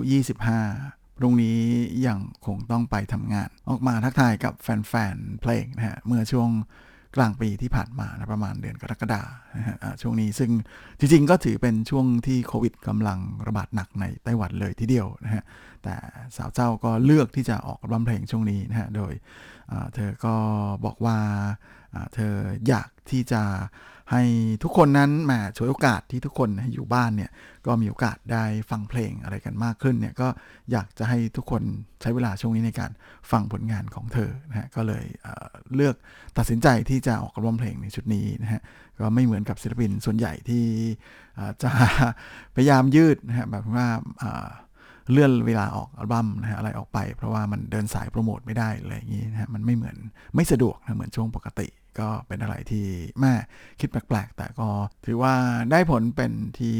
[0.58, 1.58] 25พรุ่งนี้
[2.06, 6.50] ยังคงต้องไปทำงาน ออกมาทักทายกับแฟน ๆ เพลงนะฮะ เมื่อช่วง
[7.16, 9.22] กลางปีที่ผ่านมานะประมาณเดือนกรกฎา
[9.56, 10.50] นะฮะช่วงนี้ซึ่ง
[10.98, 15.42] จริงๆ ก็ถือเป็นช่วงที่โควิดกำลังระบาดหนักในไต้หวันเลยทีเดียวนะฮะ
[15.84, 15.94] แต่
[16.36, 19.12] สาวเจ้าก็เลือกที่จะออกร้องเพลงช่วงนี้นะฮะโดย
[19.94, 20.34] เธอก็
[20.84, 21.18] บอกว่า
[22.14, 22.34] เธอ
[22.68, 23.42] อยากที่จะ
[24.12, 24.22] ให้
[24.62, 27.30] ทุกคนนั้นมาช่วยโอกาสที่ทุกคนอยู่บ้านเนี่ย
[27.66, 30.28] ก็มีโอกาสได้ฟังเพลงอะไรกันมากขึ้นเนี่ยก็
[30.72, 31.62] อยากจะให้ทุกคน
[32.00, 32.90] ใช้เวลาช่วงนี้ในการ
[33.30, 35.94] ฟังผลงานของเธอนะฮะก็เลยเเลือก
[36.38, 38.60] ตัดสินใจที่จะออกร้องเพลงในชุดนี้นะฮะ
[38.98, 40.64] ก็ไม่เหมือนกับศิลปินส่วนใหญ่ที่
[41.62, 41.70] จะ
[42.54, 43.86] พยายามยืดนะฮะแบบว่า
[45.10, 49.96] เลื่อนเวลาออกอัลบั้มนะฮะอะไรออกไป เพราะว่ามันเดินสายโปรโมทไม่ได้อะไรอย่างนี้นะฮะมันไม่เหมือน
[50.34, 51.68] ไม่สะดวกนะเหมือนช่วงปกติ
[52.00, 52.86] ก็เป็นอะไรที่
[53.20, 53.34] แม่
[53.80, 54.68] คิดแปลกๆ แต่ก็
[55.06, 55.34] ถือว่า
[55.70, 56.76] ได้ผลเป็นที่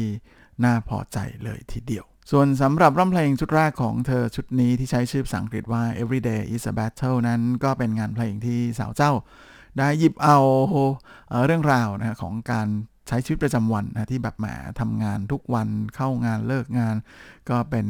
[0.63, 9.11] น่าพอใจเลยทีเดียว ส่วนสำหรับร้องเพลงชุดแรกของเธอชุดนี้ที่ใช้ชื่อภาษาอังกฤษว่า Everyday is a Battle นั้นก็เป็นงานเพลงที่สาวเจ้า
[9.77, 10.37] ได้หยิบเอา
[11.45, 12.67] เรื่องราวนะของการ
[13.07, 14.45] ใช้ชีวิตประจำวันนะที่แบบแหม
[14.79, 16.95] ทำงานทุกวันเข้างานเลิกงาน
[17.49, 17.87] ก็เป็น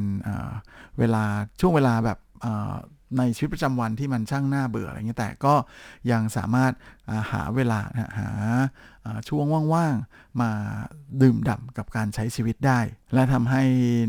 [1.00, 1.24] เวลา
[1.60, 2.18] ช่วงเวลาแบบ
[3.18, 5.54] ในชีวิตประจำวันที่มันช่างน้าเบื่ออะไรเงี้ยแต่ก็
[6.12, 6.74] ยังสามารถ
[7.32, 7.80] หาเวลา
[8.18, 8.30] หา
[9.30, 10.52] ช่วงว่างๆ มา
[11.22, 12.80] ดื่มด่ำกับการใช้ชีวิตได้
[13.14, 13.64] และทำให้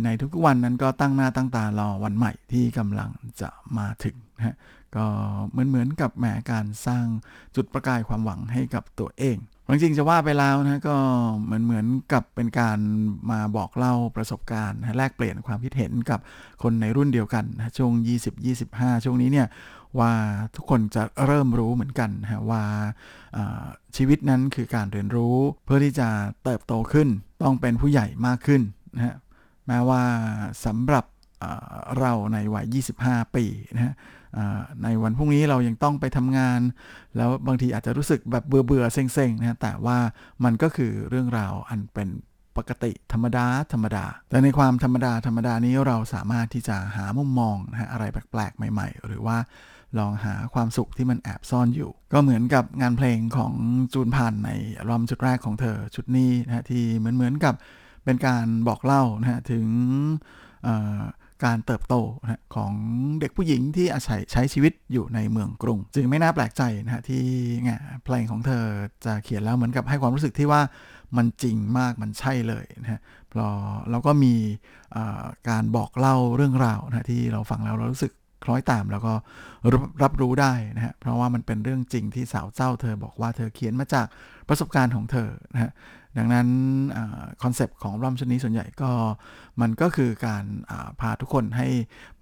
[0.05, 3.49] ในทุกวันนั้นก็ตั้งหน้าตั้งตารอวันใหม่ที่กำลังจะ
[3.79, 4.57] มาถึงนะ
[4.97, 5.07] ก็
[5.51, 7.05] เหมือนเหมือนกับแหมการสร้าง
[7.57, 9.37] จุดประกายความหวังให้กับตัวเอง
[9.73, 10.97] จริงจะว่าไปแล้วนะก็
[11.45, 12.79] เหมือนเหมือนกับเป็นการ
[13.31, 16.21] มาบอกเล่าประสบการณ์แลกเปลี่ยนความคิดเห็นกับ
[16.63, 17.93] คนในรุ่นเดียวกันนะช่วง
[18.51, 19.49] 20-25 ช่วงนี้เนี่ย
[19.99, 20.13] ว่า
[20.57, 22.63] ทุกคนจะเริ่มรู้เหมือนกันนะว่า
[23.97, 26.09] ชีวิตนั้นคือการเรียนรู้เพื่อที่จะ
[26.45, 27.09] เติบโตขึ้น
[27.43, 28.63] ต้องเป็นผู้ใหญ่มากขึ้น
[28.97, 29.15] นะฮะ
[29.67, 30.03] แม้ว่า
[30.65, 31.05] สำหรับ
[31.99, 33.45] เราในวัย 25 ปี
[33.77, 33.95] นะฮะ
[34.83, 36.61] ในวันพรุ่งนี้เรายังต้องไปทำงาน
[37.17, 39.99] แล้วบางทีอาจจะรู้สึกแบบเบื่อเบื่อเซ็งๆนะแต่ว่า
[40.45, 42.09] มันก็คือเรื่องราวอันเป็น
[42.57, 49.39] ปกติธรรมดาธรรมดา แต่ในความธรรมดาธรรมดานี้เราสามารถที่จะหามุมมองนะฮะอะไรแปลกๆ ใหม่ๆ หรือว่า
[49.99, 53.53] ลองหาความสุขที่มันแอบซ่อนอยู่ ก็เหมือนกับงานเพลงของ
[53.93, 54.51] จูนพันใน
[54.89, 57.55] รอมชุดแรกของเธอชุดนี้นะฮะที่เหมือนเหมือนกับ
[58.05, 59.67] เป็นการบอกเล่านะฮะถึง
[61.45, 62.73] การเติบโตนะของ
[63.21, 67.23] เด็กผู้หญิงที่อาศัยใช้ชีวิตอยู่ในเมืองกรุง จึงไม่น่าแปลกใจนะฮะที่
[67.67, 67.71] ง
[68.05, 68.65] เพลงของเธอ
[69.05, 70.61] จะเขียนแล้วเหมือนกับให้ความรู้สึกที่ว่า
[71.17, 73.01] มันจริงมากมันใช่เลยนะฮะ
[73.33, 73.49] พอ
[73.91, 74.35] เราก็มี
[75.49, 78.13] การบอกเล่าเรื่องราวนะที่เราฟังแล้วเรารู้สึก
[78.45, 79.15] คล้อยตามแล้วก็
[80.03, 84.07] รับรู้ได้นะฮะเพราะว่ามันเป็นเรื่องจริงที่สาวเจ้าเธอบอกว่าเธอเขียนมาจาก
[84.49, 85.73] ประสบการณ์ของเธอนะฮะ
[86.19, 86.49] ดังนั้น
[87.43, 88.91] คอนเซปต์ของอัลบั้มชุดนี้ส่วนใหญ่ก็
[89.61, 90.45] มันก็คือการ
[91.01, 91.69] พาทุกคนให้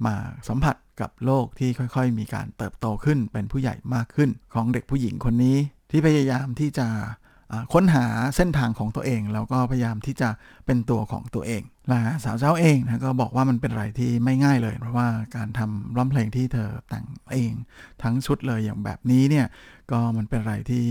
[0.07, 0.14] มา
[0.49, 5.57] สัมผัสกับโลกที่ค่อยๆ มีการเติบโตขึ้นเป็นผู้ใหญ่มากขึ้นของเด็กผู้หญิงคนนี้
[5.90, 6.86] ที่พยายามที่จะ
[7.72, 8.05] ค้นหา
[8.36, 10.28] เส้นทางของตัวเอง แล้วก็พยายามที่จะ
[10.66, 17.55] เป็นตัวของตัวเองและสาวเจ้าเองนะก็บอกว่ามันเป็นอะไรที่ไม่ง่ายเลย เพราะว่าการทำร้องเพลงที่เธอแต่งเอง
[18.03, 19.46] ทั้งชุดเลยอย่างแบบนี้เนี่ย
[19.90, 20.86] ก็มันเป็นอะไรที่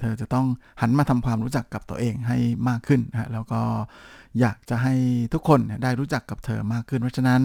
[0.00, 0.46] เธอจะต้อง
[0.80, 2.38] หันมาทำความรู้จักกับตัวเองให้
[2.68, 3.62] มากขึ้นนะแล้วก็
[4.40, 4.94] อยากจะให้
[5.32, 7.42] ทุกคนได้รู้จักกับเธอมากขึ้น เพราะฉะนั้น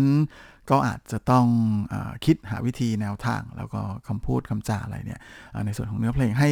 [0.71, 1.45] ก็อาจจะต้อง
[1.93, 1.95] อ
[2.25, 5.19] คิดหาวิธีแนวทาง แล้วก็คำพูดคำจาอะไรเนี่ย
[5.65, 6.49] ในส่วนของเนื้อเพลงให้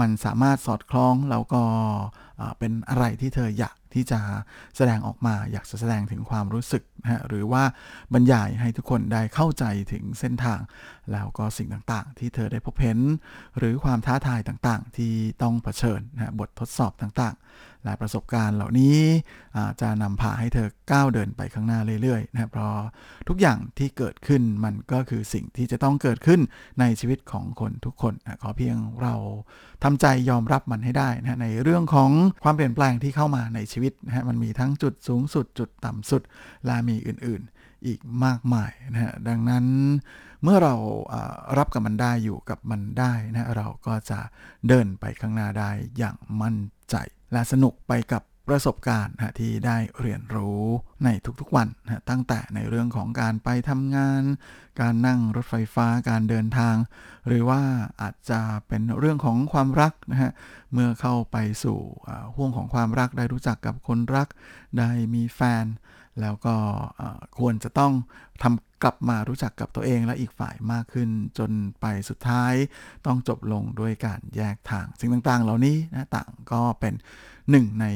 [0.00, 1.62] มันสามารถสอดคล้องแล้วก็
[2.58, 4.20] เป็นอะไรที่เธออยากที่จะ
[4.76, 7.62] แสดงออกมาอยากจะแสดงถึงความรู้สึกนะฮะหรือว่า
[8.14, 10.60] บรรยายให้ทุกคนได้เข้าใจถึงเส้นทาง
[11.12, 12.98] แล้วก็สิ่งต่างๆ ที่เธอได้พบเห็น
[13.58, 15.12] หรือความท้าทายต่างๆ ที่
[15.42, 17.36] ต้องเผชิญนะบททดสอบต่าง
[17.88, 18.98] ๆและประสบการณ์เหล่านี้
[19.80, 22.74] จะนำพาให้เธอก้าวเดินไปข้างหน้าเรื่อยๆนะเพราะ
[23.28, 26.40] ทุกอย่างที่เกิดขึ้นมันก็คือสิ่งที่จะต้องเกิดขึ้น
[26.80, 29.14] ในชีวิตของคนทุกคนนะขอเพียงเรา
[29.84, 32.10] ทำใจยอมรับมันให้ได้นะในเรื่องของ
[32.44, 36.22] ความเปลี่ยนแปลงที่เข้ามาในชีวิตนะฮะมันมีทั้งจุดสูงสุดจุดต่ำสุด
[36.66, 39.66] และมีอื่นๆอีกมากมายนะฮะดังนั้น
[40.42, 40.74] เมื่อเรา
[41.58, 44.20] รับกับมันได้อยู่กับมันได้นะเราก็จะ
[44.68, 46.56] เดินไปข้างหน้าได้อย่างมั่น
[46.90, 46.96] ใจ
[47.32, 50.62] และสนุกไปกับประสบการณ์ที่ได้เรียนรู้
[51.04, 51.08] ใน
[51.40, 51.68] ทุกๆวัน
[52.10, 54.22] ตั้งแต่ในเรื่องของการไปทำงาน
[54.80, 56.76] การนั่งรถไฟฟ้าการเดินทาง
[57.26, 57.60] หรือว่า
[58.02, 60.32] อาจจะเป็นเรื่องของความรักนะฮะ
[60.72, 61.78] เมื่อเข้าไปสู่
[62.36, 64.28] ห่วงของความรักได้รู้จักกับคนรัก
[64.78, 65.64] ได้มีแฟน
[66.20, 66.54] แล้วก็
[67.38, 67.92] ควรจะต้อง
[68.42, 71.08] ทำ กลับมารู้จักกับตัวเองและอีกฝ่ายมากขึ้น
[71.38, 71.50] จน
[71.80, 72.52] ไปสุดท้าย
[73.06, 76.94] ต้องจบลงด้วยการแยกทาง สิ่งต่างๆ เหล่านี้นะต่างก็เป็น
[77.50, 77.86] หนึ่งใน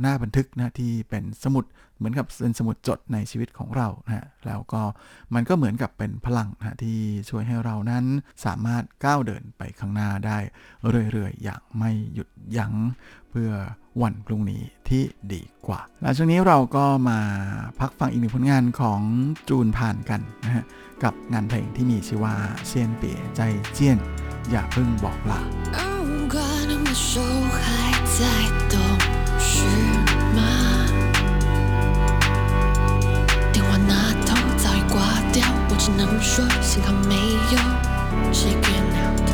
[0.00, 1.64] หน้าบันทึกนะที่เป็นสมุด
[1.96, 4.82] เหมือนกับเป็นสมุดจดในชีวิตของเรานะฮะแล้วก็
[5.34, 6.98] มันก็เหมือนกับเป็นพลังนะที่
[7.30, 8.04] ช่วยให้เรานั้น
[8.44, 10.38] สามารถก้าวเดินไปข้างหน้าได้
[11.12, 12.72] เรื่อยๆอย่างไม่หยุดยัง้ง
[13.33, 13.51] เพื่อ
[14.01, 17.19] วันพรุ่งนี้ที่ดีกว่า และช่วงนี้เราก็มา
[17.79, 19.01] พักฟังอีกหนึ่งผลงานของ
[19.49, 20.65] จูนผ่านกันนะฮะ
[21.03, 22.35] กับงานเพลงที่มีชื่อว่า
[22.67, 23.41] เซียนเปียใจ
[23.73, 23.97] เจียน
[24.49, 25.39] อย่าเพิ่งบอกลา
[35.79, 37.15] 只能说幸好没
[37.53, 37.57] 有
[38.33, 39.27] check it out。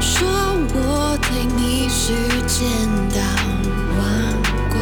[0.00, 2.13] 说 我对你是
[2.47, 2.57] 见
[3.13, 3.17] 到
[3.97, 4.01] 忘
[4.69, 4.75] 挂，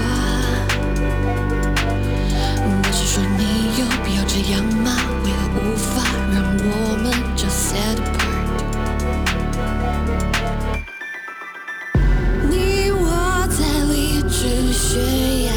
[2.61, 3.41] 我是说你
[3.79, 4.87] 有必要这样吗？
[5.23, 6.01] 为何无法
[6.33, 6.69] 让我
[7.03, 7.05] 们
[7.35, 8.45] 就 set apart？
[12.49, 12.53] 你
[12.91, 13.03] 我
[13.49, 13.57] 在
[13.91, 13.93] 理
[14.29, 14.83] 智悬
[15.45, 15.51] 崖。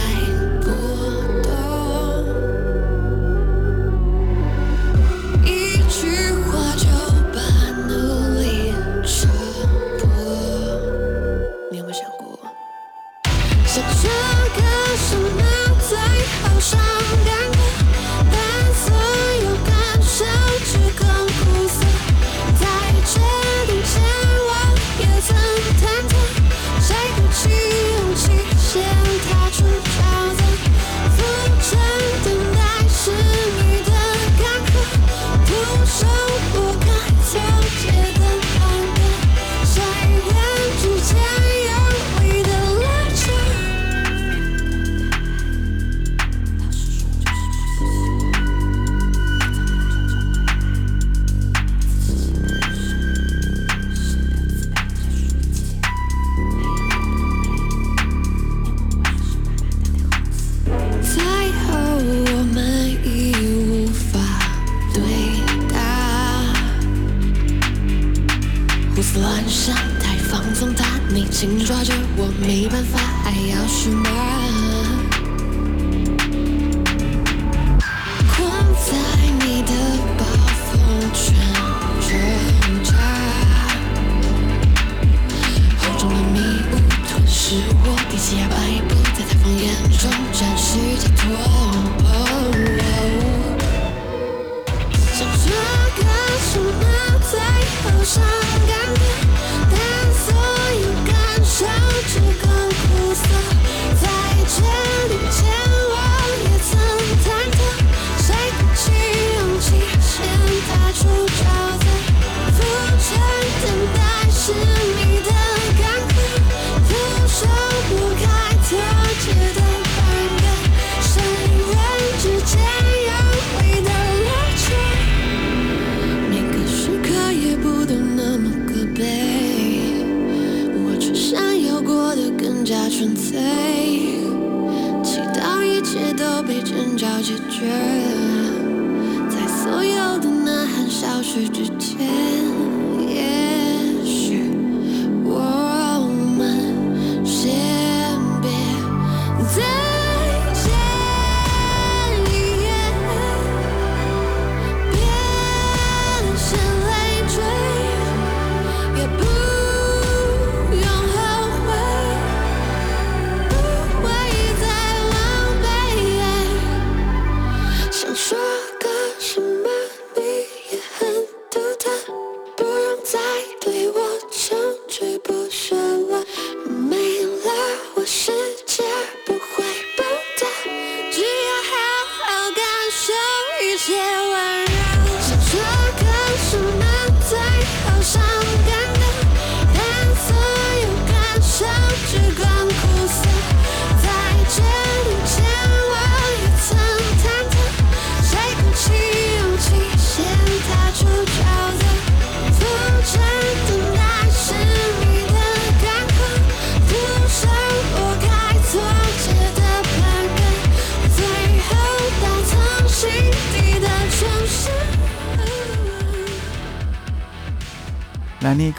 [141.51, 142.28] 之间。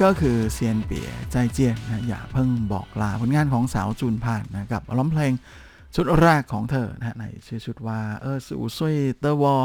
[0.06, 5.34] ก็คือเซียนเปียใจเจียนนะอย่าเพิ่งบอกลาผลงานของสาวจูนผ่านนะกับร้องเพลง
[5.95, 9.56] ชุดแรกของเธอนะในชื่อชุดว่าเออสู่ซุยเตอร์วอ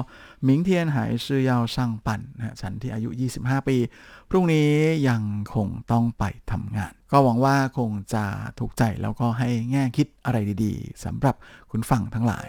[0.45, 3.11] หมิงเทียนหายชื่อยาวช่างปั่นนะฉันที่อายุ
[3.41, 3.77] 25 ปี
[4.31, 4.71] พรุ่งนี้
[5.09, 5.23] ยัง
[5.55, 8.25] คงต้องไปทำงาน ก็หวังว่าคงจะ
[8.59, 11.35] ถูกใจแล้วก็ให้แง่คิดอะไรดีๆสำหรับ
[11.71, 12.49] คุณฟังทั้งหลาย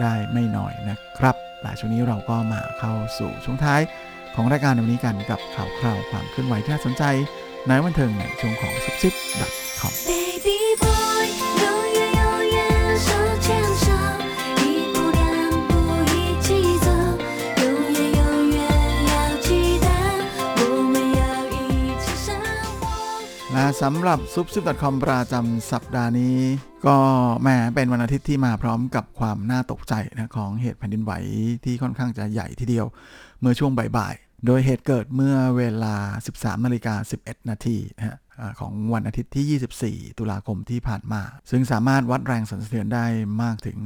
[0.00, 3.82] ได้ไม่น้อยนะครับหลายช่วงนี้เราก็มาเข้าสู่ช่วงท้าย
[4.34, 7.04] ของรายการวันนี้กันกับข่าวคราวความเคลื่อนไหวที่น่าสนใจ
[7.68, 9.94] ในวันเทิงในช่วงของซุปซิปดับคอม
[23.54, 26.36] และสำหรับซุปซิปคอมประจำสัปดาห์นี้
[26.86, 26.96] ก็
[27.42, 31.12] แหมเป็นวันอาทิตย์ที่มาพร้อมกับความน่าตกใจนะของเหตุแผ่นดินไหว
[31.64, 32.86] ที่ค่อนข้างจะใหญ่ทีเดียว
[33.42, 35.96] เมื่อช่วงบ่ายๆ โดยเหตุเกิดเมื่อเวลา
[36.32, 38.16] 13นาฬิกา11 นาทีนะฮะ
[38.60, 43.06] ของวันอาทิตย์ที่ 24 ตุลาคมที่ผ่านมา ซึ่งสามารถวัดแรงสั่นสะเทือนได้
[43.42, 43.78] มากถึง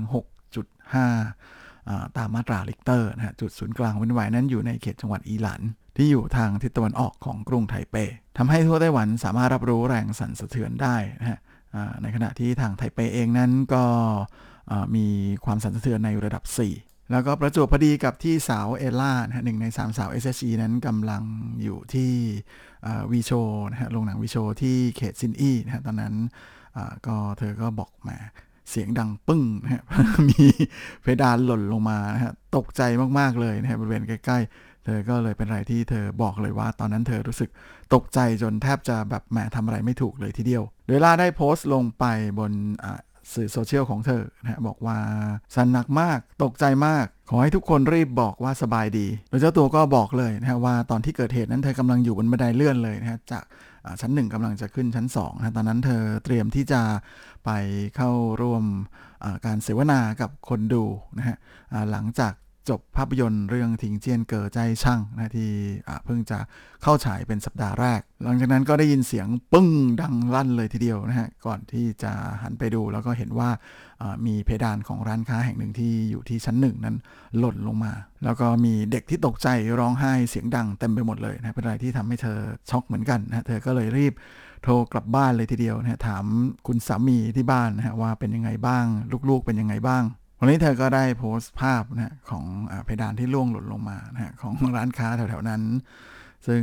[0.64, 5.61] 6.5 ตามมาตราริกเตอร์นะฮะจุดศูนย์กลางแผ่นดินไหวนั้นอยู่ในเขตจังหวัดอีหลัน
[5.96, 7.96] ที่อยู่ทางทิศตะวันออกของกรุงไทเป
[8.38, 11.38] ทำให้ทั่วไต้หวันสามารถรับรู้แรงสั่นสะเทือนได้นะฮะ
[12.02, 13.84] ในขณะที่ทางไทเปเองนั้นก็
[14.96, 15.07] มี
[15.44, 21.22] ความสั่นสะเทือนในระดับ 4 แล้วก็ประจวบพอดีกับที่สาวเอล่านะหนึ่งในสามสาว s อ e นั้นกำลัง
[21.62, 22.12] อยู่ที่
[23.12, 23.32] วีโช
[23.70, 26.14] นะฮะโรงหนังวีโชที่เขตซินอี้นะฮะตอนนั้น
[27.07, 28.16] ก็เธอก็บอกมา
[28.70, 29.82] เสียงดังปึ้งนะฮะ
[30.28, 30.44] มี
[31.02, 32.82] เพดานหล่นลงมานะฮะตกใจ
[33.18, 37.50] มาก ๆ เลยนะฮะบริเวณใกล้ ๆ เธอก็เลยเป็นอะไรที่เธอบอกเลยว่า ตอนนั้นเธอรู้สึก
[37.94, 42.04] ตกใจจนแทบจะแบบแหมทำอะไรไม่ถูกเลยทีเดียว โดยล่าได้โพสต์ลงไป
[42.38, 42.52] บน
[43.35, 44.99] สื่อโซเชียลของเธอนะบอกว่า
[45.55, 53.45] สันหนักมากตกใจมาก ขอให้ทุกคนรีบบอกว่าสบายดีโดยเจ้าตัวก็บอกเลยนะฮะว่าตอนที่เกิดเหตุนั้นเธอกำลังอยู่บนบันไดเลื่อนเลยนะฮะจาก
[54.01, 56.81] ชั้นหนึ่งกำลังจะขึ้นชั้น2นะตอนนั้นเธอเตรียมที่จะ
[57.45, 57.51] ไป
[57.97, 58.11] เข้า
[58.43, 58.64] ร่วม
[59.47, 60.85] การเสวนากับคนดู
[61.18, 61.37] นะฮะ
[61.91, 62.33] หลังจาก
[62.69, 65.51] จบภาพยนตร์เรื่องทิงเจียนเกอใจช่างนะที่
[66.05, 66.39] เพิ่งจะ
[66.83, 69.69] เข้าฉายเป็นสัปดาห์แรก หลังจากนั้นก็ได้ยินเสียงปึ้ง
[70.01, 72.12] ดังลั่นเลยทีเดียวนะฮะก่อนที่จะ
[72.43, 73.51] หันไปดูแล้วก็เห็นว่า
[74.27, 76.97] มีเพดานของร้านค้าแห่งหนึ่งที่อยู่ที่ชั้นหนึ่งนั้น
[77.39, 77.93] หล่นลงมา
[78.25, 79.49] แล้วก็มีเด็กที่ตกใจ
[79.79, 82.39] ร้องไห้เสียงดังเต็มไปหมดเลยนะเป็นอะไรที่ทำให้เธอ
[82.71, 84.12] ช็อกเหมือนกันนะเธอก็เลยรีบ
[84.62, 86.25] โทรกลับบ้านเลยทีเดียวนะฮะถาม
[86.67, 88.85] คุณสามีที่บ้านนะฮะว่าเป็นยังไงบ้าง
[89.29, 90.05] ลูกๆเป็นยังไงบ้าง
[90.39, 95.62] วันนี้เธอก็ได้โพสต์ภาพนะของอเพดานที่ล่วงหล่นลงมานะของร้านค้าแถวๆนั้น
[96.47, 96.62] ซึ่ง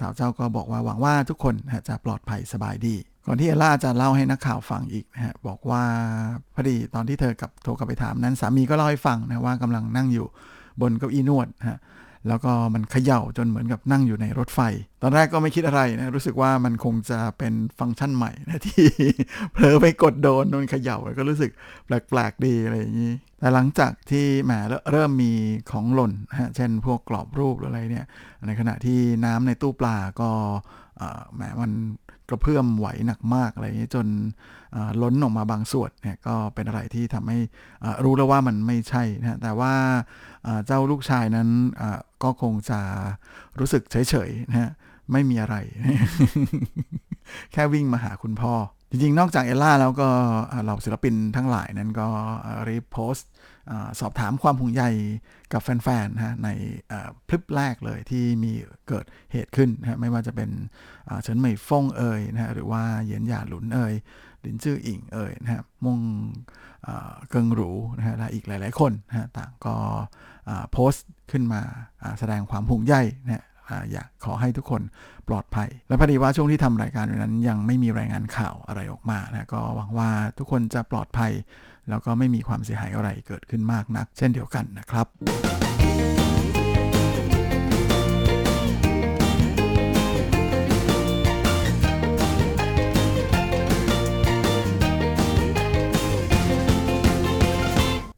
[0.00, 2.96] สาวเจ้าก็บอกว่าหวังว่าทุกคนนะจะปลอดภัยสบายดี
[3.26, 5.82] ก่อนที่เอล่าจะเล่าให้นักข่าวฟังอีกนะฮะบอกว่า
[6.54, 10.26] พอดีตอนที่เธอกับโทรกลับไปถามนั้นสามีก็เล่าให้ฟังนะว่ากำลังนั่งอยู่
[10.80, 11.78] บนเก้าอี้นวดนะ
[12.28, 14.60] แล้วก็มันเขย่าจนเหมือนกับนั่งอยู่ในรถไฟ
[15.02, 18.88] ตอนแรกก็ไม่คิดอะไรนะ รู้สึกว่ามันคงจะเป็นฟังก์ชันใหม่นะที่
[19.52, 21.50] เผลอไปกดโดนมันเขย่าก็รู้สึก
[21.86, 24.52] แปลกๆดีอะไรอย่างนี้ แต่หลังจากที่แหม
[24.90, 25.32] เริ่มมี
[25.70, 28.06] ของหล่นฮะเช่น พวกกรอบรูปหรืออะไรเนี่ย
[28.46, 30.30] ในขณะที่น้ำในตู้ปลาก็
[31.34, 31.72] แหมมัน
[32.28, 34.06] กระเพื่อมไหวหนักมากอะไรอย่างนี้จน
[35.02, 37.38] ล้นออกมาบางส่วนเนี่ยก็เป็นอะไรที่ทำให้
[38.04, 39.74] รู้แล้วว่ามันไม่ใช่นะแต่ว่า
[40.66, 41.48] เจ้าลูกชายนั้น
[42.22, 42.80] ก็คงจะ
[43.58, 44.70] รู้สึกเฉยๆนะฮะ
[45.12, 45.56] ไม่มีอะไร
[47.52, 48.54] แค่วิ่งมาหาคุณพ่อ
[48.90, 50.08] จริงๆ นอกจากเอลล่าแล้วก็
[50.62, 52.08] เหล่าศิลปินทั้งหลายนั้นก็
[52.68, 53.28] รีบโพสต์
[54.00, 54.84] สอบถามความห่วงใย
[55.52, 56.48] กับแฟนๆนะฮะใน
[56.88, 58.52] เอ่อคลิปแรกเลยที่มี
[58.88, 60.50] เกิดเหตุขึ้นนะไม่ว่าจะเป็น
[61.22, 63.94] เฉินเหมยฟงเอ่ยนะฮะหรือว่าเหยียนหยาหลุนเอ่ย
[64.44, 65.98] ลินจื้ออิงเอ่ยนะฮะมง
[67.30, 69.74] เกิงหรูนะฮะและอีกหลาย ๆ คนนะฮะต่างก็
[70.72, 71.60] โพสต์ขึ้นมา
[72.18, 73.44] แสดงความห่วงใยนะฮะ
[73.92, 74.82] อยากขอให้ทุกคน
[75.28, 81.32] ปลอดภัย และพอดีว่าช่วงที่ทำรายการนั้นยังไม่มีรายงานข่าวอะไรออกมานะก็หวังว่าทุกคนจะปลอดภัย
[81.90, 85.87] แล้วก็ไม่มีความเสียหายอะไรเกิดขึ้นมากนัก เช่นเดียวกันนะครับ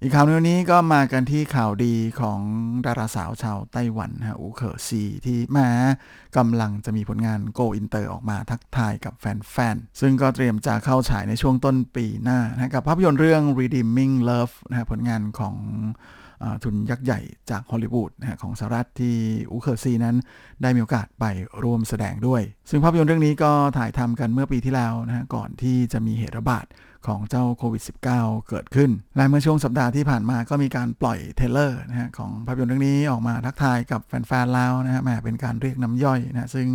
[0.02, 2.40] อีกข่าวหนึงวันนี้ก็มากันที่ข่าวดีของ
[2.86, 5.70] ดาราสาวชาวไต้หวันฮะอูเคอซีที่แม้
[6.36, 15.54] กำลังจะมีผลงานโกอินเตอร์ออกมาทักทายกับแฟนๆ ซึ่งก็เตรียมจะเข้าฉายในช่วงต้นปีหน้านะกับภาพยนตร์เรื่อง Redeeming Love นะฮะผลงานของ
[16.42, 17.20] อทุนยักษ์ใหญ่
[17.50, 19.16] จากฮอลลีวูดนะฮะของสหรัฐที่
[19.50, 20.16] อูเคอร์ซีนั้น
[20.62, 21.24] ได้มีโอกาสไป
[21.62, 26.66] ร่วมแสดงด้วย ซึ่งภาพยนตร์เรื่องนี้ก็ถ่ายทำกันเมื่อปีที่แล้วนะฮะก่อนที่จะมีเหตุระบาด
[27.06, 27.82] ของเจ้าโควิด
[28.12, 36.68] -19 เกิดขึ้น และเมื่อช่วงสัปดาห์ที่ผ่านมาก็มีการปล่อย trailer นะฮะของภาพยนตร์เรื่องนี้ออกมาทักทายกับแฟนๆแล้วนะฮะแหมเป็นการเรียกน้ำย่อยนะซึ่ง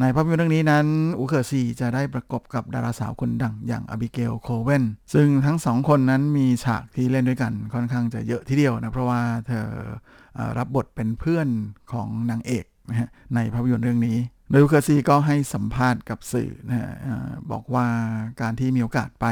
[0.00, 0.86] ในภาพยนตร์เรื่องนี้นั้น
[1.18, 4.84] อูเคอร์ซีจะได้ประกบกับดาราสาวคนดังอย่างอบิเกลโคเวน
[5.14, 9.66] ซึ่งทั้งสองคนนั้นมีฉากที่เล่นด้วยกันค่อนข้างจะเยอะทีเดียวนะเพราะว่าเธอ
[10.58, 11.48] รับบทเป็นเพื่อน
[11.92, 14.16] ของนางเอกนะฮะในภาพยนตร์เรื่องนี้
[14.50, 16.90] โดยอูเคอร์ซีก็ให้สัมภาษณ์กับสื่อนะฮะ
[17.52, 17.86] บอกว่า
[18.40, 19.26] การที่มีโอกาสไป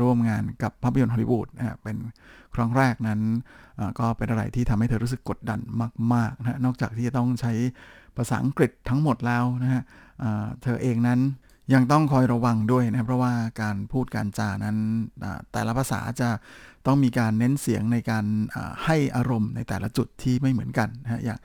[0.00, 1.96] ร่วมงานกับภาพยนตร์ฮอลลีวูดนะฮะเป็น
[2.54, 3.20] ครั้งแรกนั้น
[3.98, 5.60] ก็เป็นอะไรที่ทำให้เธอรู้สึกกดดัน
[6.14, 7.52] มากๆนะนอกจากที่จะต้องใช้
[8.16, 9.82] ภาษาอังกฤษทั้งหมดแล้วนะฮะ
[10.62, 11.20] เธอเองนั้น
[11.74, 14.76] ยังต้องคอยระวังด้วยนะเพราะว่าการพูดการจานั้น
[15.52, 16.28] แต่ละภาษาจะ
[16.88, 18.24] ต้องมีการเน้นเสียงในการ
[18.84, 21.38] ให้อารมณ์ในแต่ละจุดที่ไม่เหมือนกันนะฮะอย่าง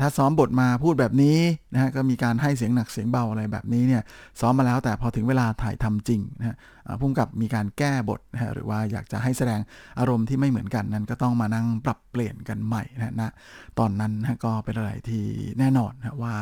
[0.00, 1.38] ถ้าซ้อมบทมาพูดแบบนี้
[1.72, 4.02] นะฮะก็มีการให้เสียงหนักเสียงเบาอะไรแบบนี้เนี่ย
[4.40, 6.56] ซ้อมมาแล้วแต่พอถึงเวลาถ่ายทำจริงนะฮะ
[7.00, 9.60] พุ่มกับมีการแก้บทนะฮะหรือว่าอยากจะให้แสดง
[9.98, 13.32] อารมณ์ที่ไม่เหมือนกันนั้น ก็ต้องมานั่งปรับเปลี่ยนกันใหม่นะนะ
[13.78, 15.24] ตอนนั้นนะก็เป็นอะไรที่
[15.58, 16.34] แน่นอนนะว่า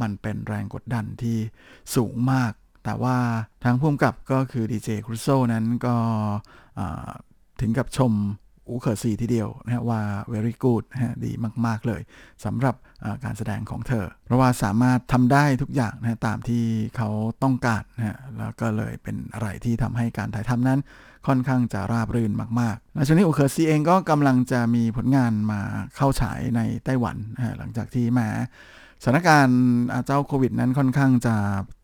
[0.00, 1.36] มันเป็นแรงกดดันที่
[1.94, 2.52] สูงมาก
[2.84, 3.16] แต่ว่า
[3.64, 5.96] ทางพุ่มกับก็คือดีเจครูโซนั้นก็
[7.60, 8.12] ถึงกับชม
[8.68, 10.00] อูเคอร์ซีทีเดียวนะฮะว่า
[10.32, 11.32] very good นะฮะดี
[11.66, 12.00] มาก ๆ เลย
[12.44, 12.74] สำหรับ
[13.24, 16.64] การแสดงของเธอ เพราะว่าสามารถทำได้ทุกอย่างนะตามที่
[16.96, 17.08] เขา
[17.42, 20.80] ต้องการนะฮะแล้วก็เลยเป็นอะไรที่ทำให้การถ่ายทำนั้น
[21.26, 25.60] ค่อนข้างจะราบรื่นมากๆและช่วงนี้อูเคอร์ซีเองก็กำลังจะมีผลงานมา
[25.96, 28.28] เข้าฉายในไต้หวันนะหลังจากที่มา
[29.02, 29.60] สถานการณ์
[30.06, 31.34] เจ้าโควิดนั้นค่อนข้างจะ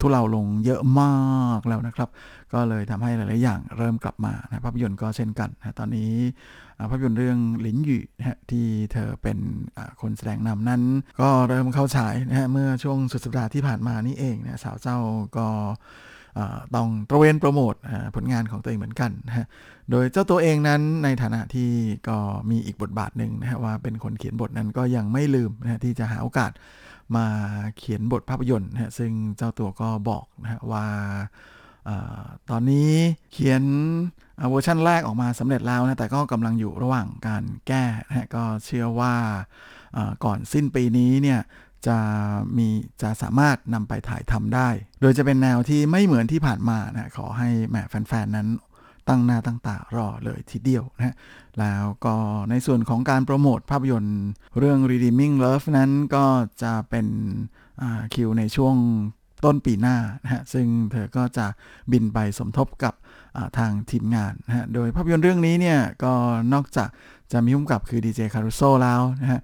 [0.01, 2.09] ทุเลาลงเยอะมากแล้วนะครับ
[2.53, 6.13] ก็เลยทำให้หลาย ๆ อย่างเริ่มกลับมานะภาพยนตร์ก็เช่นกันนะตอนนี้
[6.91, 9.39] ภาพยนตร์เรื่องหลินหยู่นะที่เธอเป็น
[10.01, 10.83] คนแสดงนำนั้น
[11.21, 14.99] ก็เริ่มเข้าฉายนะฮะเมื่อช่วงสุดสัปดาห์ที่ผ่านมานี่เองนะสาวเจ้า
[15.37, 15.47] ก็
[16.75, 17.75] ต้องตระเวนโปรโมท
[18.17, 19.47] ผลงานของตัวเองเหมือนกันนะฮะ
[19.91, 21.71] โดยเจ้าตัวเองนั้นในฐานะที่
[22.09, 22.19] ก็
[22.51, 26.53] มีอีกบทบาทหนึ่งนะฮะว่าเป็นคนเขียนบทนั้นก็ยังไม่ลืมนะฮะที่จะหาโอกาส
[27.17, 27.27] มา
[27.77, 30.87] เขียนบทภาพยนตร์นะซึ่งเจ้าตัวก็บอกนะว่า
[31.89, 31.91] อ
[32.51, 32.93] ตอนนี้
[33.33, 33.63] เขียน
[34.51, 39.15] เวอร์ชันแรกออกมาสำเร็จแล้วนะแต่ก็กำลังอยู่ระหว่างการแก้นะฮะก็เชื่อว่า
[40.25, 41.41] ก่อนสิ้นปีนี้เนี่ย
[41.87, 41.99] จะ
[42.59, 42.69] มี
[43.03, 44.69] จะสามารถนำไปถ่ายทำได้
[45.01, 48.49] โดยจะเป็นแนวที่ไม่เหมือนที่ผ่านมานะขอให้แหมแฟนๆ นั้น
[49.09, 51.17] ตั้งหน้าตั้งตารอเลยทีเดียวนะ
[51.61, 52.15] แล้วก็
[52.51, 54.25] ในส่วนของการโปรโมทภาพยนตร์
[54.59, 56.27] เรื่อง Redeeming Love นั้นก็
[56.63, 57.07] จะเป็น
[58.15, 58.77] คิวในช่วง
[59.45, 61.47] ต้นปีหน้านะฮะซึ่งเธอก็จะ
[61.93, 62.95] บินไปสมทบกับ
[63.59, 66.13] ทางทีมงานนะฮะโดยภาพยนตร์เรื่องนี้เนี่ยก็
[66.53, 66.89] นอกจาก
[67.33, 69.41] จะมีผู้กำกับคือดีเจคารุโซแล้วนะฮะ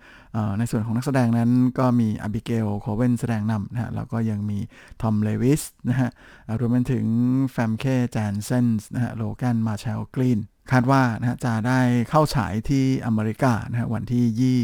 [0.59, 4.59] ในส่วนของนักแสดงนั้นก็มีอบิเกลโคเวนแสดงนำนะฮะแล้วก็ยังมี
[5.03, 6.11] ทอมเลวิสนะฮะ
[6.59, 7.07] รวมไปถึง
[7.53, 10.39] แฟมเคแจนเซนส์นะฮะโลแกนมาเชลกรีน
[10.73, 11.81] คาดว่านะฮะจะได้
[12.11, 14.57] เข้าฉายที่อเมริกานะฮะวันที่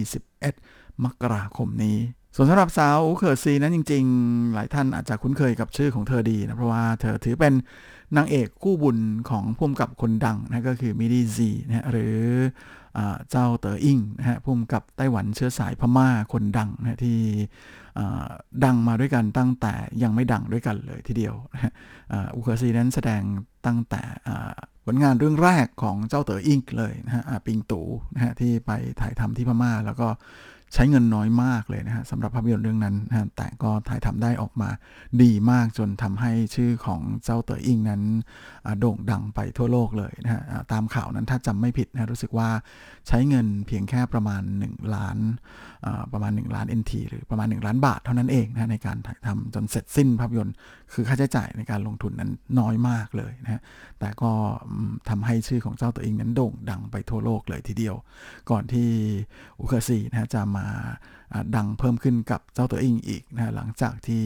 [0.51, 1.99] 21 มกราคมนี้
[2.35, 7.55] ส่วนสำหรับสาวอูเคอร์ซีนั้นจริง ๆ หลายท่านอาจจะคุ้นเคยกับชื่อของเธอดีนะ เพราะว่าเธอถือเป็น
[8.17, 8.99] นางเอกคู่บุญ
[9.31, 12.17] ของผู้กำกับคนดังนะก็คือมิดีซีนะหรือ
[13.31, 17.19] เจ้าเต๋ออิงนะฮะผู้กำกับไต้หวันเชื้อสายพม่าคนดังนะที่
[18.65, 21.73] ดังมาด้วยกันตั้งแต่ยังไม่ดังด้วยกันเลยทีเดียวนะฮะ
[22.35, 23.23] อูเคอร์ซีนั้นแสดง
[23.67, 24.03] ตั้งแต่
[24.85, 27.83] ผลงานเรื่องแรกของเจ้าเต๋ออิงเลยนะฮะปิงตู
[28.15, 30.09] นะฮะที่ไปถ่ายทำที่พม่าแล้วก็
[30.75, 34.71] ใช้เงินน้อยมากเลยนะฮะสำหรับภาพยนตร์เรื่องนั้นนะแต่ก็ถ่ายทำได้ออกมา
[35.23, 38.03] ดีมากจนทำให้ชื่อของเจ้าเต๋ออิงนั้น
[38.81, 40.43] โด่งดังไปทั่วโลกเลยนะฮะ
[40.73, 42.49] ตามข่าวนั้นถ้าจำไม่ผิดนะรู้สึกว่า
[43.09, 45.19] ใช้เงินเพียงแค่ประมาณ 1 ล้าน
[46.13, 50.55] ประมาณ 1 ล้าน NT หรือประมาณ 1 ล้านบาทเท่านั้นเองนะในการถ่ายทำจนเสร็จสิ้นภาพยนตร์
[50.93, 53.63] คือค่าใช้จ่ายในการลงทุนนั้นน้อยมากเลยนะ
[54.01, 54.33] แต่ก็
[55.09, 57.97] ทำให้ชื่อของเจ้าตัวเองนั้นโด่งดังไปทั่วโลกเลยทีเดียว
[58.51, 58.89] ก่อนที่
[59.61, 60.67] อุเคซีนะจะมา
[61.57, 64.25] ดังเพิ่มขึ้นกับเจ้าตัวเองอีกนะหลังจากที่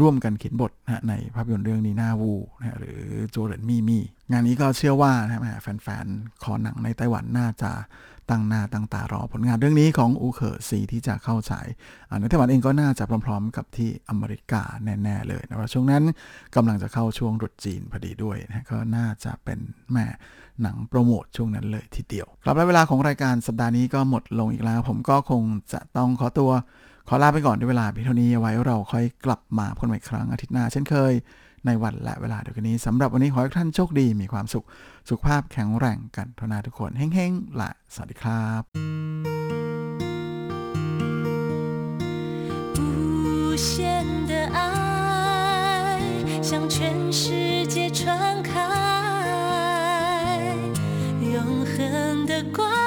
[0.00, 3.98] ร่วมกันเขียนบทนะในภาพยนตร์เรื่องนีนาวูนะหรือโจเรนมีมี
[4.30, 7.72] งานนี้ก็เชื่อว่านะแฟนๆ คอหนังในไต้หวันน่าจะ
[8.30, 11.66] ตั้งหน้าตั้งตารอผลงานเรื่องนี้ของอูเคอร์ซีที่จะเข้าฉาย
[12.20, 16.02] ในไต้หวันเองก็น่าจะพร้อมๆ กับที่อเมริกาแน่ ๆ เลยนะว่าช่วงนั้น
[16.56, 19.58] กำลังจะเข้าช่วงรุดจีนพอดีด้วยนะก็น่าจะเป็น
[19.92, 20.06] แม่
[20.62, 26.50] หนังโปรโมทช่วงนั้นเลยทีเดียวครับและเวลาของรายการสัปดาห์นี้ก็หมดลงอีกแล้ว ผมก็คงจะต้องขอตัว
[27.08, 31.12] ขอลาไปก่อนด้วยเวลาเพียงเท่านี้ไว้เราค่อยกลับมาพบกันใหม่ครั้งอาทิตย์หน้าเช่นเคย
[31.66, 34.64] ในวันและเวลาเดียวกันนี้สำหรับวันนี้ขอให้ท่านโชคดีมีความสุข
[35.08, 38.62] สุขภาพแข็งแรงกันทุกนาทุกคนเฮ้งๆละสวัสดีครับ
[51.80, 52.79] 无，的光。